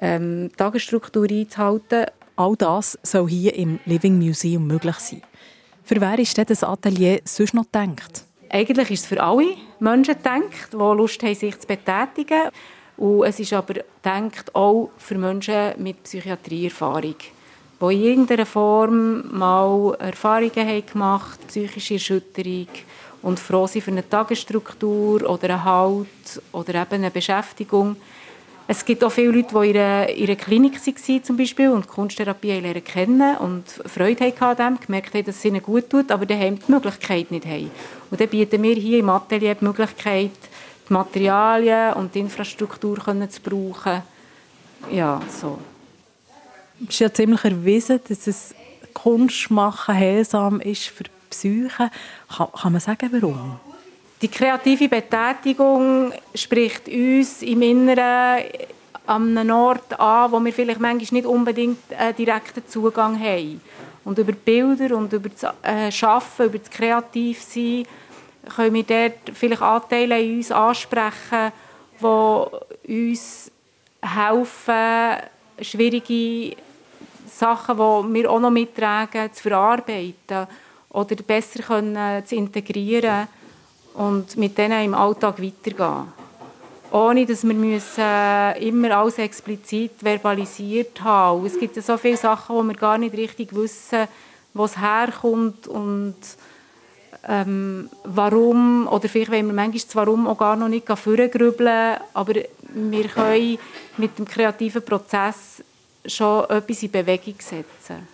ähm, 0.00 0.50
Tagesstruktur 0.56 1.26
einzuhalten. 1.28 2.06
All 2.38 2.54
das 2.54 2.96
soll 3.02 3.28
hier 3.28 3.52
im 3.56 3.80
Living 3.84 4.16
Museum 4.16 4.64
möglich 4.64 4.94
sein. 4.98 5.22
Für 5.82 6.00
wer 6.00 6.20
ist 6.20 6.36
denn 6.36 6.46
das 6.46 6.62
Atelier 6.62 7.20
sonst 7.24 7.52
noch 7.52 7.64
gedacht? 7.64 8.22
Eigentlich 8.48 8.92
ist 8.92 9.00
es 9.00 9.06
für 9.06 9.20
alle 9.20 9.56
Menschen 9.80 10.14
gedacht, 10.14 10.72
die 10.72 10.76
Lust 10.76 11.20
haben, 11.20 11.34
sich 11.34 11.58
zu 11.58 11.66
betätigen. 11.66 12.50
Und 12.96 13.24
es 13.24 13.40
ist 13.40 13.52
aber 13.52 13.74
gedacht 13.74 14.54
auch 14.54 14.90
für 14.98 15.18
Menschen 15.18 15.82
mit 15.82 16.04
Psychiatrieerfahrung 16.04 17.16
die 17.80 17.84
in 17.94 18.02
irgendeiner 18.04 18.46
Form 18.46 19.36
mal 19.36 19.96
Erfahrungen 19.98 20.68
haben 20.68 20.86
gemacht 20.86 21.40
psychische 21.48 21.94
Erschütterung 21.94 22.68
und 23.22 23.40
froh 23.40 23.66
sind 23.66 23.82
für 23.82 23.90
eine 23.90 24.08
Tagesstruktur 24.08 25.28
oder 25.28 25.50
einen 25.50 25.64
Halt 25.64 26.42
oder 26.52 26.82
eben 26.82 26.94
eine 26.94 27.10
Beschäftigung. 27.10 27.96
Es 28.70 28.84
gibt 28.84 29.02
auch 29.02 29.10
viele 29.10 29.30
Leute, 29.30 29.52
die 29.52 30.20
in 30.20 30.26
einer 30.26 30.36
Klinik 30.36 30.74
waren 30.74 31.24
zum 31.24 31.38
Beispiel 31.38 31.70
und 31.70 31.88
Kunsttherapie 31.88 32.60
lernen 32.60 32.84
kennen 32.84 33.38
und 33.38 33.64
Freude 33.66 34.30
hatten 34.38 34.78
gemerkt 34.78 35.14
haben, 35.14 35.24
dass 35.24 35.36
es 35.36 35.44
ihnen 35.46 35.62
gut 35.62 35.88
tut, 35.88 36.12
aber 36.12 36.26
daheim 36.26 36.58
die 36.58 36.70
Möglichkeit 36.70 37.30
nicht 37.30 37.46
haben. 37.46 37.70
Und 38.10 38.20
dann 38.20 38.28
bieten 38.28 38.62
wir 38.62 38.74
hier 38.74 38.98
im 38.98 39.08
Atelier 39.08 39.54
die 39.54 39.64
Möglichkeit, 39.64 40.32
die 40.86 40.92
Materialien 40.92 41.94
und 41.94 42.14
die 42.14 42.20
Infrastruktur 42.20 42.98
zu 43.30 43.40
brauchen. 43.40 44.02
Ja, 44.92 45.22
so. 45.30 45.58
Es 46.82 46.90
ist 46.90 46.98
ja 46.98 47.10
ziemlich 47.10 47.42
erwiesen, 47.42 48.00
dass 48.06 48.26
es 48.26 48.54
Kunst 48.92 49.48
heilsam 49.48 50.60
ist 50.60 50.88
für 50.88 51.04
die 51.04 51.10
Psyche. 51.30 51.90
Kann, 52.36 52.48
kann 52.52 52.72
man 52.72 52.80
sagen, 52.82 53.08
warum? 53.12 53.67
Die 54.20 54.28
kreative 54.28 54.88
Betätigung 54.88 56.12
spricht 56.34 56.88
uns 56.88 57.40
im 57.42 57.62
Inneren 57.62 58.42
an 59.06 59.38
einem 59.38 59.54
Ort 59.54 59.98
an, 59.98 60.32
wo 60.32 60.44
wir 60.44 60.52
vielleicht 60.52 60.80
manchmal 60.80 61.20
nicht 61.20 61.26
unbedingt 61.26 61.78
einen 61.96 62.16
direkten 62.16 62.66
Zugang 62.66 63.18
haben. 63.18 63.60
Und 64.04 64.18
über 64.18 64.32
Bilder 64.32 64.96
und 64.96 65.12
über 65.12 65.28
das 65.28 65.54
äh, 65.62 65.92
Schaffen, 65.92 66.46
über 66.46 66.58
das 66.58 66.68
Kreativsein 66.68 67.86
können 68.56 68.74
wir 68.74 68.82
dort 68.82 69.36
vielleicht 69.36 69.62
Anteile 69.62 70.20
in 70.20 70.38
uns 70.38 70.50
ansprechen, 70.50 71.52
die 72.00 73.12
uns 73.12 73.52
helfen, 74.02 75.22
schwierige 75.60 76.56
Sachen, 77.28 77.76
die 77.76 78.14
wir 78.14 78.30
auch 78.30 78.40
noch 78.40 78.50
mittragen, 78.50 79.32
zu 79.32 79.42
verarbeiten 79.42 80.48
oder 80.90 81.16
besser 81.16 82.24
zu 82.24 82.34
integrieren 82.34 83.28
und 83.94 84.36
mit 84.36 84.56
denen 84.56 84.84
im 84.84 84.94
Alltag 84.94 85.42
weitergehen. 85.42 86.12
Ohne, 86.90 87.26
dass 87.26 87.46
wir 87.46 87.54
müssen 87.54 88.62
immer 88.66 88.96
alles 88.96 89.18
explizit 89.18 89.92
verbalisiert 89.98 91.02
haben. 91.02 91.44
Es 91.44 91.58
gibt 91.58 91.74
so 91.82 91.96
viele 91.98 92.16
Sachen, 92.16 92.56
wo 92.56 92.62
wir 92.62 92.74
gar 92.74 92.96
nicht 92.96 93.14
richtig 93.14 93.54
wissen, 93.54 94.08
wo 94.54 94.64
es 94.64 94.78
herkommt 94.80 95.66
und 95.66 96.16
ähm, 97.26 97.90
warum, 98.04 98.86
oder 98.88 99.08
vielleicht 99.08 99.30
wollen 99.30 99.46
wir 99.46 99.54
manchmal 99.54 99.82
das 99.82 99.96
Warum 99.96 100.26
auch 100.26 100.38
gar 100.38 100.56
noch 100.56 100.68
nicht 100.68 100.88
vorgrübeln, 100.88 101.98
aber 102.14 102.34
wir 102.72 103.08
können 103.08 103.58
mit 103.98 104.18
dem 104.18 104.24
kreativen 104.24 104.82
Prozess 104.82 105.62
schon 106.06 106.44
etwas 106.48 106.82
in 106.82 106.90
Bewegung 106.90 107.34
setzen. 107.38 108.08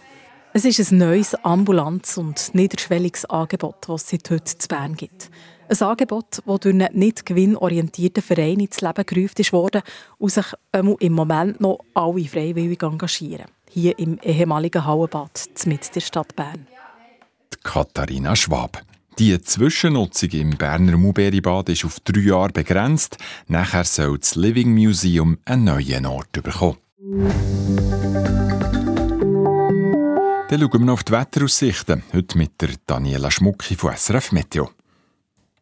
Es 0.53 0.65
ist 0.65 0.93
ein 0.93 0.99
neues 0.99 1.35
ambulantes 1.45 2.17
und 2.17 2.55
niederschwelliges 2.55 3.25
Angebot, 3.27 3.77
das 3.89 4.03
es 4.03 4.11
seit 4.11 4.31
heute 4.31 4.59
zu 4.59 4.69
Bern 4.69 4.95
gibt. 4.95 5.29
Ein 5.69 5.81
Angebot, 5.81 6.43
das 6.45 6.61
durch 6.61 6.75
einen 6.75 6.89
nicht 6.93 7.25
gewinnorientierten 7.25 8.23
Verein 8.23 8.61
ins 8.61 8.81
Leben 8.81 9.07
gerufen 9.07 9.45
wurde 9.53 9.83
und 10.19 10.31
sich 10.31 10.47
im 10.73 11.13
Moment 11.13 11.61
noch 11.61 11.81
alle 11.95 12.25
freiwillig 12.27 12.83
engagieren. 12.83 13.47
Hier 13.71 13.99
im 13.99 14.19
ehemaligen 14.23 14.85
Hallenbad 14.85 15.49
mit 15.65 15.95
der 15.95 16.01
Stadt 16.01 16.37
Bern. 16.37 16.67
Die 17.53 17.57
Katharina 17.63 18.37
Schwab. 18.37 18.83
Die 19.19 19.41
Zwischennutzung 19.41 20.31
im 20.31 20.51
Berner 20.51 20.97
Muberi-Bad 20.97 21.69
ist 21.71 21.85
auf 21.85 22.01
drei 22.01 22.21
Jahre 22.21 22.53
begrenzt. 22.53 23.17
Nachher 23.47 23.85
soll 23.85 24.19
das 24.19 24.35
Living 24.35 24.75
Museum 24.75 25.39
einen 25.45 25.65
neuen 25.65 26.07
Ort 26.07 26.33
bekommen. 26.33 26.79
Dann 30.49 30.61
schauen 30.61 30.73
wir 30.73 30.81
noch 30.81 30.95
auf 30.95 31.05
die 31.05 31.13
Wetteraussichten. 31.13 32.03
Heute 32.13 32.39
mit 32.39 32.61
der 32.61 32.71
Daniela 32.87 33.31
Schmucki 33.31 33.77
von 33.77 33.97
SRF 33.97 34.33
Meteo. 34.33 34.71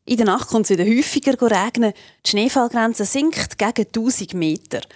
In 0.04 0.16
der 0.16 0.26
Nacht 0.26 0.48
kommt 0.48 0.68
es 0.68 0.76
wieder 0.76 0.84
häufiger 0.84 1.40
regnen. 1.40 1.92
Die 2.26 2.30
Schneefallgrenze 2.30 3.04
sinkt 3.04 3.56
gegen 3.56 3.86
1000 3.86 4.34
Meter. 4.34 4.80
Die 4.80 4.86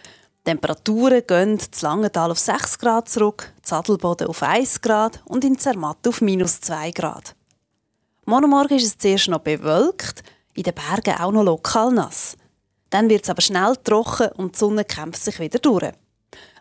Temperaturen 0.45 1.23
gehen 1.25 1.61
zu 1.61 1.87
Langenthal 1.87 2.33
auf 2.33 2.41
6 2.41 2.79
Grad 2.79 3.09
zurück, 3.09 3.53
Zadelboden 3.63 4.27
auf 4.27 4.43
1 4.43 4.81
Grad 4.81 5.21
und 5.25 5.45
in 5.45 5.59
Zermatt 5.59 6.07
auf 6.09 6.21
minus 6.21 6.61
2 6.61 6.91
Grad. 6.91 7.37
Morgen 8.25 8.51
Morgen 8.51 8.75
ist 8.75 8.85
es 8.85 8.99
zuerst 8.99 9.29
noch 9.29 9.39
bewölkt, 9.39 10.25
in 10.55 10.65
den 10.65 10.75
Bergen 10.75 11.21
auch 11.21 11.31
noch 11.31 11.45
lokal 11.45 11.93
nass. 11.93 12.37
Dann 12.91 13.09
wird 13.09 13.25
es 13.25 13.31
aber 13.31 13.43
schnell 13.43 13.77
trocken 13.77 14.33
und 14.37 14.57
die 14.57 14.59
Sonne 14.59 14.85
kämpft 14.85 15.23
sich 15.23 15.39
wieder 15.39 15.61
durch. 15.61 15.93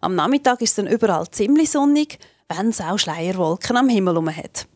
Am 0.02 0.14
Nachmittag 0.14 0.62
ist 0.62 0.72
es 0.72 0.76
dann 0.76 0.88
überall 0.88 1.28
ziemlich 1.32 1.72
sonnig, 1.72 2.20
wenn 2.50 2.70
es 2.70 2.82
auch 2.82 3.00
Schleierwolken 3.00 3.78
am 3.78 3.90
Himmel 3.90 4.14
herum 4.14 4.36
hat. 4.36 4.68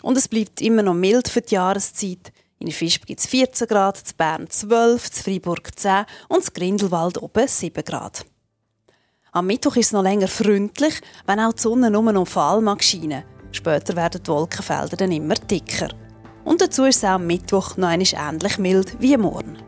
Und 0.00 0.16
es 0.16 0.28
bleibt 0.28 0.62
immer 0.62 0.82
noch 0.82 0.94
mild 0.94 1.28
für 1.28 1.42
die 1.42 1.54
Jahreszeit. 1.54 2.32
In 2.62 2.70
Fischb 2.70 3.06
gibt 3.06 3.18
es 3.18 3.26
14 3.26 3.66
Grad, 3.66 3.98
in 3.98 4.16
Bern 4.16 4.46
12, 4.48 5.06
in 5.06 5.22
Freiburg 5.24 5.76
10 5.76 6.04
und 6.28 6.46
in 6.46 6.54
Grindelwald 6.54 7.20
oben 7.20 7.48
7 7.48 7.82
Grad. 7.82 8.24
Am 9.32 9.46
Mittwoch 9.46 9.74
ist 9.74 9.86
es 9.86 9.92
noch 9.92 10.04
länger 10.04 10.28
freundlich, 10.28 11.00
wenn 11.26 11.40
auch 11.40 11.54
die 11.54 11.60
Sonne 11.60 11.90
nur 11.90 12.12
noch 12.12 12.28
vor 12.28 12.44
allem 12.44 12.80
scheinen 12.80 13.24
Später 13.50 13.96
werden 13.96 14.22
die 14.22 14.30
Wolkenfelder 14.30 14.96
dann 14.96 15.10
immer 15.10 15.34
dicker. 15.34 15.88
Und 16.44 16.60
dazu 16.60 16.84
ist 16.84 16.98
es 16.98 17.04
auch 17.04 17.14
am 17.14 17.26
Mittwoch 17.26 17.76
noch 17.76 17.90
ähnlich 17.90 18.58
mild 18.58 18.96
wie 19.00 19.16
morgen. 19.16 19.58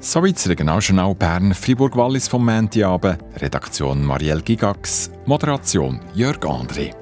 Soweit 0.00 0.34
das 0.34 0.48
Regionaljournal 0.48 1.14
Bern 1.14 1.54
Fribourg-Wallis 1.54 2.26
vom 2.26 2.44
Montagabend. 2.44 3.22
Redaktion 3.40 4.04
Marielle 4.04 4.42
Gigax. 4.42 5.12
Moderation 5.26 6.00
Jörg 6.12 6.40
André. 6.40 7.01